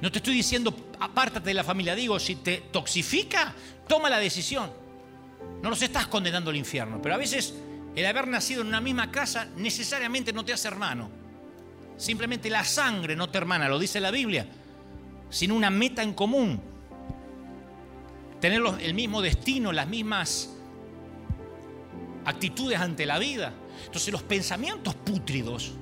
[0.00, 3.54] No te estoy diciendo apártate de la familia, digo, si te toxifica,
[3.88, 4.70] toma la decisión.
[5.62, 7.54] No los estás condenando al infierno, pero a veces
[7.94, 11.10] el haber nacido en una misma casa necesariamente no te hace hermano.
[11.96, 14.46] Simplemente la sangre no te hermana, lo dice la Biblia,
[15.30, 16.60] sino una meta en común.
[18.40, 20.50] Tener el mismo destino, las mismas
[22.26, 23.54] actitudes ante la vida.
[23.86, 25.72] Entonces los pensamientos pútridos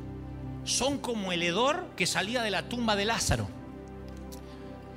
[0.63, 3.64] son como el hedor que salía de la tumba de Lázaro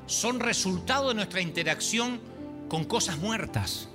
[0.08, 2.20] son resultado de nuestra interacción
[2.70, 3.90] con cosas muertas.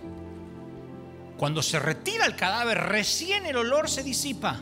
[1.37, 4.61] Cuando se retira el cadáver, recién el olor se disipa.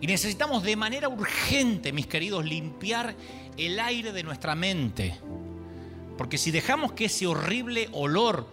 [0.00, 3.14] Y necesitamos de manera urgente, mis queridos, limpiar
[3.58, 5.18] el aire de nuestra mente.
[6.16, 8.46] Porque si dejamos que ese horrible olor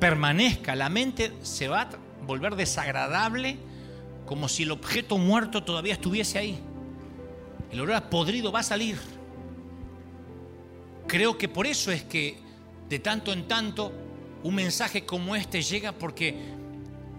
[0.00, 1.88] permanezca, la mente se va a
[2.26, 3.58] volver desagradable
[4.24, 6.58] como si el objeto muerto todavía estuviese ahí.
[7.70, 9.15] El olor a podrido va a salir.
[11.06, 12.38] Creo que por eso es que
[12.88, 13.92] de tanto en tanto
[14.42, 16.36] un mensaje como este llega porque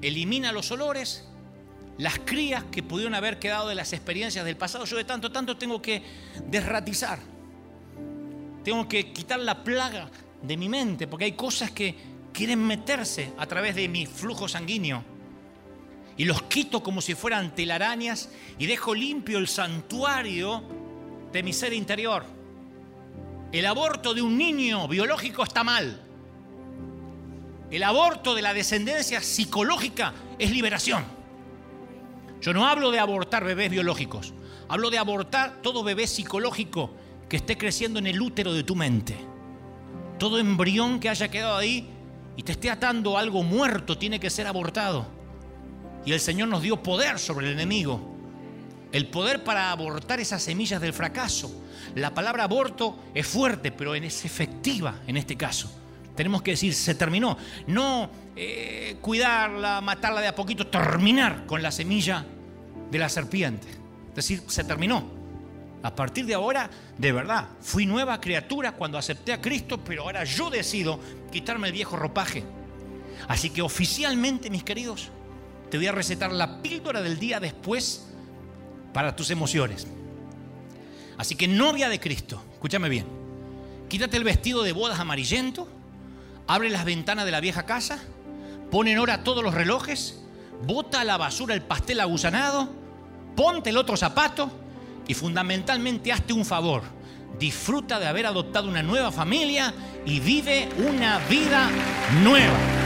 [0.02, 1.26] elimina los olores,
[1.98, 4.86] las crías que pudieron haber quedado de las experiencias del pasado.
[4.86, 6.04] Yo de tanto, tanto tengo que
[6.46, 7.20] desratizar.
[8.64, 10.10] Tengo que quitar la plaga
[10.42, 11.96] de mi mente porque hay cosas que
[12.34, 15.04] quieren meterse a través de mi flujo sanguíneo.
[16.18, 20.64] Y los quito como si fueran telarañas y dejo limpio el santuario
[21.32, 22.37] de mi ser interior.
[23.52, 26.02] El aborto de un niño biológico está mal.
[27.72, 31.06] El aborto de la descendencia psicológica es liberación.
[32.42, 34.34] Yo no hablo de abortar bebés biológicos,
[34.68, 36.92] hablo de abortar todo bebé psicológico
[37.30, 39.18] que esté creciendo en el útero de tu mente.
[40.20, 41.90] Todo embrión que haya quedado ahí
[42.36, 45.08] y te esté atando algo muerto tiene que ser abortado.
[46.06, 48.17] Y el Señor nos dio poder sobre el enemigo.
[48.92, 51.52] El poder para abortar esas semillas del fracaso
[51.96, 55.72] la palabra aborto es fuerte, pero es efectiva en este caso.
[56.16, 57.38] Tenemos que decir, se terminó.
[57.68, 62.26] No eh, cuidarla, matarla de a poquito, terminar con la semilla
[62.92, 63.68] de la serpiente.
[64.10, 65.18] Es decir, se terminó.
[65.84, 70.24] A partir de ahora, de verdad, fui nueva criatura cuando acepté a Cristo, pero ahora
[70.24, 71.00] yo decido
[71.32, 72.44] quitarme el viejo ropaje.
[73.28, 75.10] Así que oficialmente, mis queridos,
[75.70, 78.07] te voy a recetar la píldora del día después
[78.98, 79.86] para tus emociones.
[81.20, 83.06] Así que novia de Cristo, escúchame bien,
[83.90, 85.68] quítate el vestido de bodas amarillento,
[86.48, 88.00] abre las ventanas de la vieja casa,
[88.72, 90.20] pone en hora todos los relojes,
[90.64, 92.70] bota a la basura el pastel agusanado,
[93.36, 94.50] ponte el otro zapato
[95.08, 96.82] y fundamentalmente hazte un favor.
[97.38, 99.76] Disfruta de haber adoptado una nueva familia
[100.08, 101.70] y vive una vida
[102.24, 102.77] nueva.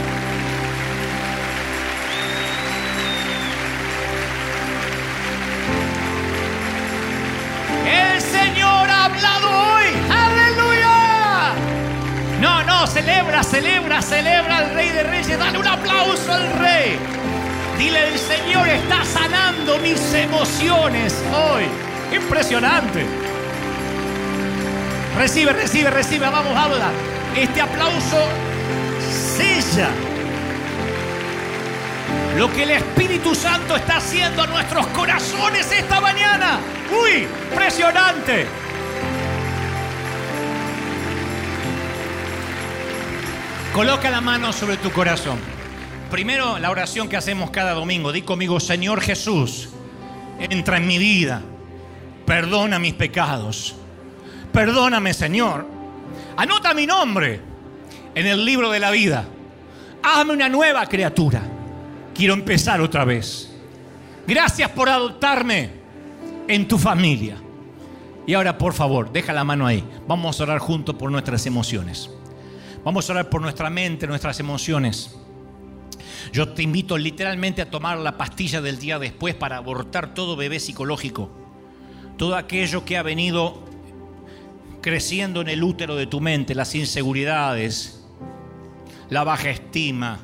[12.86, 15.38] Celebra, celebra, celebra al Rey de Reyes.
[15.38, 16.98] Dale un aplauso al Rey.
[17.78, 21.64] Dile, el Señor está sanando mis emociones hoy.
[22.14, 23.06] Impresionante.
[25.16, 26.28] Recibe, recibe, recibe.
[26.28, 26.90] Vamos, habla.
[27.36, 28.28] Este aplauso
[29.36, 29.88] sella
[32.36, 36.58] lo que el Espíritu Santo está haciendo a nuestros corazones esta mañana.
[36.90, 37.28] ¡Uy!
[37.50, 38.46] Impresionante.
[43.72, 45.38] Coloca la mano sobre tu corazón.
[46.10, 48.12] Primero la oración que hacemos cada domingo.
[48.12, 49.70] Di conmigo, Señor Jesús,
[50.38, 51.40] entra en mi vida.
[52.26, 53.74] Perdona mis pecados.
[54.52, 55.66] Perdóname, Señor.
[56.36, 57.40] Anota mi nombre
[58.14, 59.24] en el libro de la vida.
[60.02, 61.40] Hazme una nueva criatura.
[62.14, 63.56] Quiero empezar otra vez.
[64.26, 65.70] Gracias por adoptarme
[66.46, 67.38] en tu familia.
[68.26, 69.82] Y ahora, por favor, deja la mano ahí.
[70.06, 72.10] Vamos a orar juntos por nuestras emociones.
[72.84, 75.14] Vamos a orar por nuestra mente, nuestras emociones.
[76.32, 80.58] Yo te invito literalmente a tomar la pastilla del día después para abortar todo bebé
[80.58, 81.30] psicológico.
[82.16, 83.64] Todo aquello que ha venido
[84.80, 88.04] creciendo en el útero de tu mente, las inseguridades,
[89.10, 90.18] la baja estima.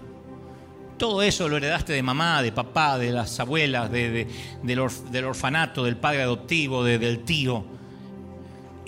[0.97, 4.79] Todo eso lo heredaste de mamá, de papá, de las abuelas, del,
[5.25, 7.78] orfanato, del padre adoptivo, del tío.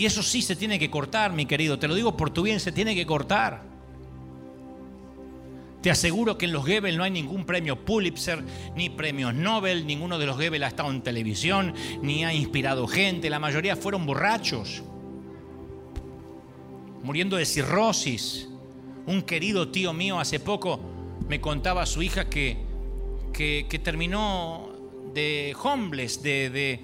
[0.01, 1.79] Y eso sí se tiene que cortar, mi querido.
[1.79, 3.63] Te lo digo por tu bien, se tiene que cortar.
[5.83, 8.43] Te aseguro que en los Goebbels no hay ningún premio Pulitzer,
[8.75, 13.29] ni premios Nobel, ninguno de los Goebbels ha estado en televisión, ni ha inspirado gente,
[13.29, 14.83] la mayoría fueron borrachos,
[17.03, 18.49] muriendo de cirrosis.
[19.05, 20.81] Un querido tío mío hace poco
[21.29, 22.57] me contaba a su hija que,
[23.35, 24.71] que, terminó
[25.13, 26.81] de homeless, de, de,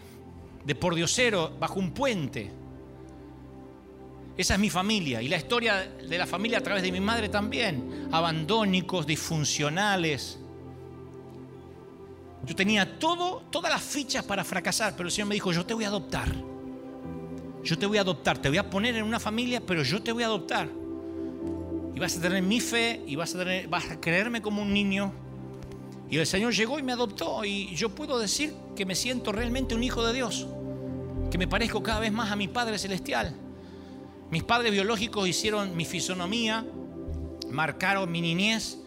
[0.67, 2.66] de pordiosero, bajo un puente.
[4.37, 7.28] Esa es mi familia y la historia de la familia a través de mi madre
[7.28, 8.09] también.
[8.12, 10.39] Abandónicos, disfuncionales.
[12.45, 15.72] Yo tenía todo, todas las fichas para fracasar, pero el Señor me dijo, yo te
[15.72, 16.28] voy a adoptar.
[17.64, 20.12] Yo te voy a adoptar, te voy a poner en una familia, pero yo te
[20.12, 20.68] voy a adoptar.
[21.95, 24.72] Y vas a tener mi fe y vas a, tener, vas a creerme como un
[24.72, 25.12] niño.
[26.11, 29.74] Y el Señor llegó y me adoptó y yo puedo decir que me siento realmente
[29.74, 30.47] un hijo de Dios,
[31.30, 33.34] que me parezco cada vez más a mi Padre Celestial.
[34.31, 36.66] Mis padres biológicos hicieron mi fisonomía,
[37.51, 38.79] marcaron mi niñez,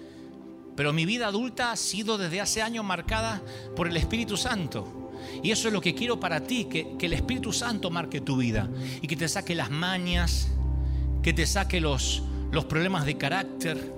[0.76, 3.42] pero mi vida adulta ha sido desde hace años marcada
[3.76, 5.12] por el Espíritu Santo.
[5.44, 8.70] Y eso es lo que quiero para ti, que, el Espíritu Santo marque tu vida
[9.02, 10.50] y que te saque las mañas,
[11.22, 13.94] que te saque los, los problemas de carácter,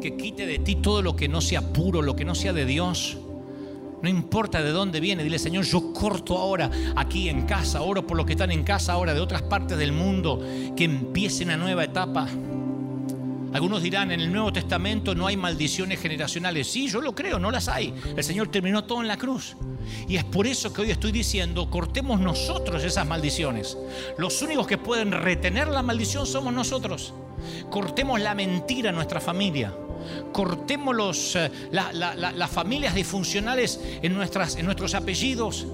[0.00, 2.66] que quite de ti todo lo que no sea puro, lo que no sea de
[2.66, 3.18] Dios.
[4.02, 8.16] No importa de dónde viene, dile Señor, yo corto ahora aquí en casa, oro por
[8.16, 10.44] los que están en casa ahora de otras partes del mundo,
[10.76, 12.26] que empiece una nueva etapa.
[13.52, 16.66] Algunos dirán, en el Nuevo Testamento no hay maldiciones generacionales.
[16.66, 17.94] Sí, yo lo creo, no las hay.
[18.16, 19.56] El Señor terminó todo en la cruz.
[20.08, 23.76] Y es por eso que hoy estoy diciendo, cortemos nosotros esas maldiciones.
[24.18, 27.12] Los únicos que pueden retener la maldición somos nosotros.
[27.70, 29.72] Cortemos la mentira en nuestra familia
[30.32, 35.66] cortemos los, eh, las familias disfuncionales en, nuestras, en nuestros apellidos,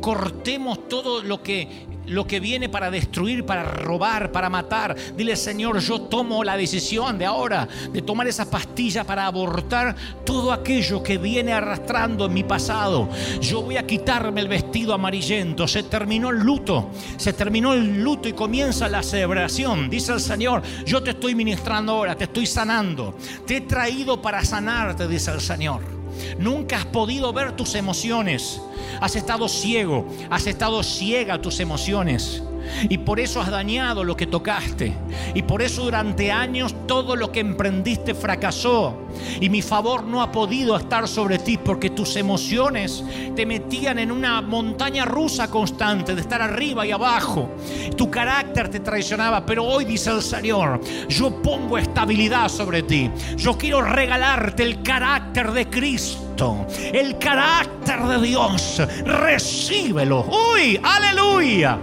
[0.00, 4.96] cortemos todo lo que lo que viene para destruir, para robar, para matar.
[5.16, 10.52] Dile, Señor, yo tomo la decisión de ahora de tomar esa pastilla para abortar todo
[10.52, 13.08] aquello que viene arrastrando en mi pasado.
[13.40, 15.68] Yo voy a quitarme el vestido amarillento.
[15.68, 16.90] Se terminó el luto.
[17.16, 19.90] Se terminó el luto y comienza la celebración.
[19.90, 23.16] Dice el Señor, yo te estoy ministrando ahora, te estoy sanando.
[23.46, 25.97] Te he traído para sanarte, dice el Señor.
[26.38, 28.60] Nunca has podido ver tus emociones.
[29.00, 32.42] Has estado ciego, has estado ciega a tus emociones.
[32.88, 34.94] Y por eso has dañado lo que tocaste.
[35.34, 38.96] Y por eso durante años todo lo que emprendiste fracasó.
[39.40, 43.04] Y mi favor no ha podido estar sobre ti porque tus emociones
[43.34, 47.50] te metían en una montaña rusa constante de estar arriba y abajo.
[47.96, 49.44] Tu carácter te traicionaba.
[49.44, 53.10] Pero hoy dice el Señor, yo pongo estabilidad sobre ti.
[53.36, 56.66] Yo quiero regalarte el carácter de Cristo.
[56.92, 58.82] El carácter de Dios.
[59.04, 60.24] Recíbelo.
[60.54, 61.78] Uy, aleluya.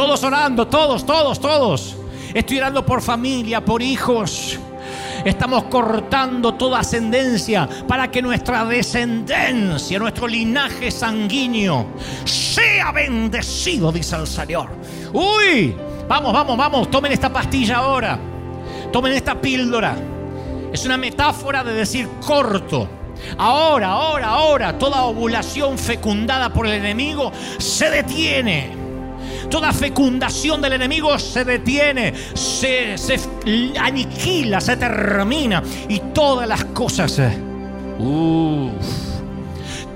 [0.00, 1.94] Todos orando, todos, todos, todos.
[2.32, 4.58] Estoy orando por familia, por hijos.
[5.26, 11.88] Estamos cortando toda ascendencia para que nuestra descendencia, nuestro linaje sanguíneo,
[12.24, 14.70] sea bendecido, dice el Señor.
[15.12, 15.76] Uy,
[16.08, 18.18] vamos, vamos, vamos, tomen esta pastilla ahora.
[18.90, 19.96] Tomen esta píldora.
[20.72, 22.88] Es una metáfora de decir corto.
[23.36, 28.80] Ahora, ahora, ahora, toda ovulación fecundada por el enemigo se detiene.
[29.50, 32.94] Toda fecundación del enemigo se detiene, se,
[33.78, 35.62] aniquila, se termina.
[35.88, 37.36] Y todas las cosas, eh,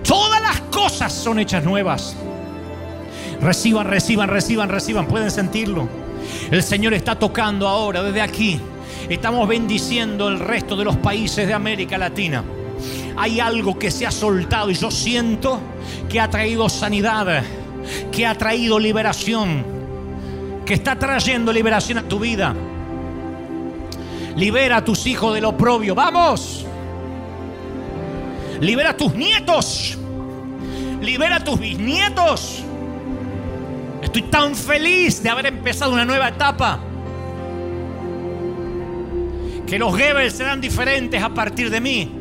[0.02, 2.16] todas las cosas son hechas nuevas.
[3.40, 5.06] Reciban, reciban, reciban, reciban.
[5.06, 5.88] Pueden sentirlo.
[6.50, 8.60] El Señor está tocando ahora desde aquí.
[9.08, 12.42] Estamos bendiciendo el resto de los países de América Latina.
[13.16, 15.60] Hay algo que se ha soltado y yo siento
[16.08, 17.44] que ha traído sanidad,
[18.10, 19.64] que ha traído liberación,
[20.64, 22.54] que está trayendo liberación a tu vida.
[24.36, 25.94] Libera a tus hijos del oprobio.
[25.94, 26.66] Vamos.
[28.60, 29.96] Libera a tus nietos.
[31.00, 32.64] Libera a tus bisnietos.
[34.02, 36.80] Estoy tan feliz de haber empezado una nueva etapa.
[39.66, 42.12] Que los Goebbels serán diferentes a partir de mí.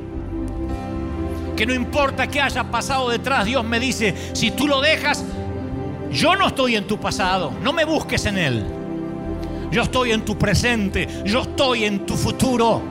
[1.55, 5.24] Que no importa qué haya pasado detrás, Dios me dice, si tú lo dejas,
[6.14, 8.64] yo no estoy en tu pasado, no me busques en él.
[9.72, 12.82] Yo estoy en tu presente, yo estoy en tu futuro.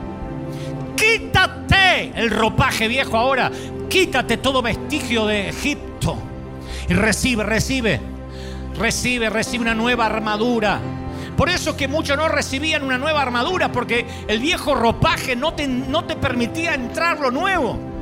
[0.97, 3.49] Quítate el ropaje viejo ahora,
[3.89, 6.17] quítate todo vestigio de Egipto
[6.89, 8.01] y recibe, recibe,
[8.77, 10.81] recibe, recibe una nueva armadura.
[11.37, 15.67] Por eso que muchos no recibían una nueva armadura, porque el viejo ropaje no te,
[15.67, 17.92] no te permitía entrar lo nuevo.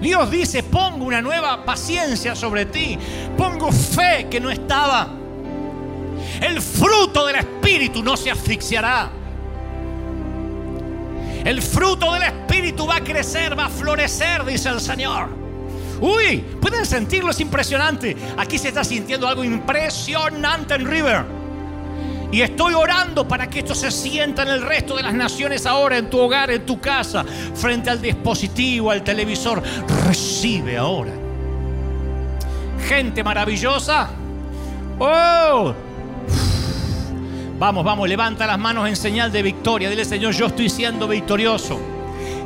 [0.00, 2.98] Dios dice, pongo una nueva paciencia sobre ti.
[3.36, 5.08] Pongo fe que no estaba.
[6.40, 9.10] El fruto del Espíritu no se asfixiará.
[11.44, 15.28] El fruto del Espíritu va a crecer, va a florecer, dice el Señor.
[16.00, 18.16] Uy, pueden sentirlo, es impresionante.
[18.36, 21.24] Aquí se está sintiendo algo impresionante en River.
[22.32, 25.98] Y estoy orando para que esto se sienta en el resto de las naciones ahora,
[25.98, 29.62] en tu hogar, en tu casa, frente al dispositivo, al televisor.
[30.06, 31.12] Recibe ahora.
[32.88, 34.10] Gente maravillosa.
[34.98, 35.74] Oh.
[37.58, 39.88] Vamos, vamos, levanta las manos en señal de victoria.
[39.88, 41.80] Dile, Señor, yo estoy siendo victorioso.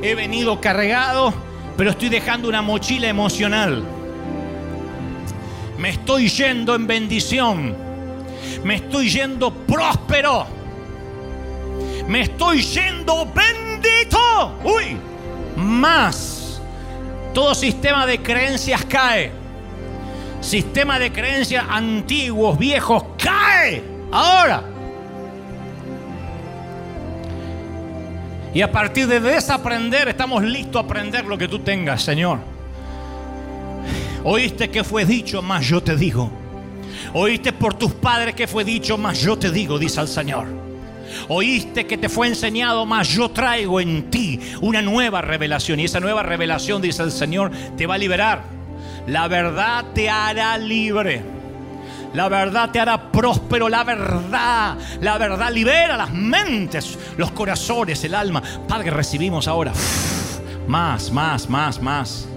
[0.03, 1.33] He venido cargado,
[1.77, 3.83] pero estoy dejando una mochila emocional.
[5.79, 7.88] Me estoy yendo en bendición
[8.65, 10.47] me estoy yendo próspero.
[12.07, 14.59] Me estoy yendo bendito.
[14.65, 14.97] Uy,
[15.57, 16.61] más.
[17.35, 19.33] Todo sistema de creencias cae.
[20.41, 23.83] Sistema de creencias antiguos, viejos, cae.
[24.11, 24.63] Ahora.
[28.55, 32.39] Y a partir de desaprender, estamos listos a aprender lo que tú tengas, Señor.
[34.25, 36.31] Oíste que fue dicho, más yo te digo.
[37.13, 40.47] Oíste por tus padres que fue dicho, mas yo te digo, dice el Señor.
[41.29, 45.81] Oíste que te fue enseñado, mas yo traigo en ti una nueva revelación.
[45.81, 48.45] Y esa nueva revelación, dice el Señor, te va a liberar.
[49.07, 51.23] La verdad te hará libre.
[52.15, 53.69] La verdad te hará próspero.
[53.69, 58.43] La verdad, la verdad libera las mentes, los corazones, el alma.
[58.67, 59.73] Padre, recibimos ahora
[60.69, 62.29] más, más, más, más.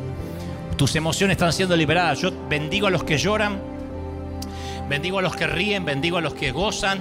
[0.78, 2.20] Tus emociones están siendo liberadas.
[2.20, 3.71] Yo bendigo a los que lloran
[4.92, 7.00] Bendigo a los que ríen, bendigo a los que gozan,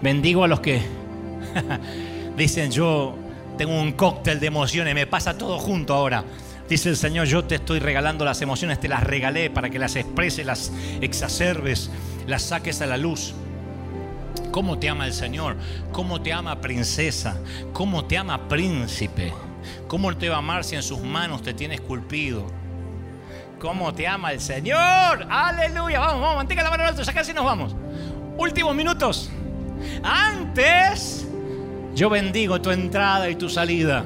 [0.00, 0.80] bendigo a los que
[2.38, 3.14] dicen yo
[3.58, 6.24] tengo un cóctel de emociones, me pasa todo junto ahora.
[6.66, 9.96] Dice el Señor, yo te estoy regalando las emociones, te las regalé para que las
[9.96, 10.72] expreses, las
[11.02, 11.90] exacerbes,
[12.26, 13.34] las saques a la luz.
[14.50, 15.58] ¿Cómo te ama el Señor?
[15.92, 17.38] ¿Cómo te ama princesa?
[17.74, 19.30] ¿Cómo te ama príncipe?
[19.88, 22.46] ¿Cómo te va a amar si en sus manos te tiene esculpido?
[23.60, 25.26] ¿Cómo te ama el Señor?
[25.28, 26.00] Aleluya.
[26.00, 27.76] Vamos, vamos, mantenga la mano en alto, ya casi nos vamos.
[28.38, 29.30] Últimos minutos.
[30.02, 31.28] Antes,
[31.94, 34.02] yo bendigo tu entrada y tu salida.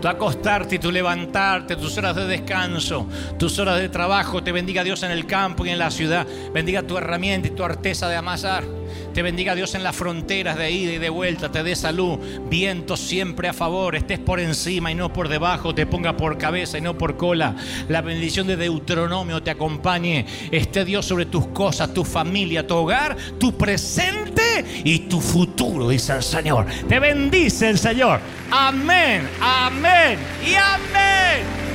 [0.00, 3.06] Tu acostarte y tu levantarte, tus horas de descanso,
[3.38, 4.42] tus horas de trabajo.
[4.42, 6.26] Te bendiga Dios en el campo y en la ciudad.
[6.54, 8.77] Bendiga tu herramienta y tu arteza de amasar.
[9.14, 12.96] Te bendiga Dios en las fronteras de ida y de vuelta, te dé salud, viento
[12.96, 16.80] siempre a favor, estés por encima y no por debajo, te ponga por cabeza y
[16.80, 17.56] no por cola.
[17.88, 23.16] La bendición de Deuteronomio te acompañe, esté Dios sobre tus cosas, tu familia, tu hogar,
[23.38, 26.66] tu presente y tu futuro, dice el Señor.
[26.88, 28.20] Te bendice el Señor.
[28.50, 31.67] Amén, amén y amén.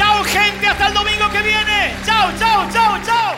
[0.00, 1.94] Con gente hasta el domingo que viene.
[2.04, 3.36] Chao, chao, chao, chao.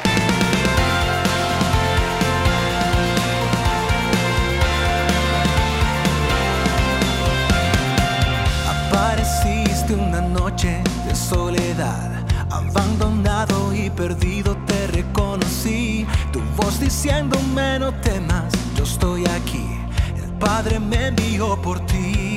[8.68, 12.10] Apareciste una noche de soledad,
[12.50, 16.06] abandonado y perdido te reconocí.
[16.32, 19.66] Tu voz diciéndome no temas, yo estoy aquí.
[20.16, 22.36] El Padre me envió por ti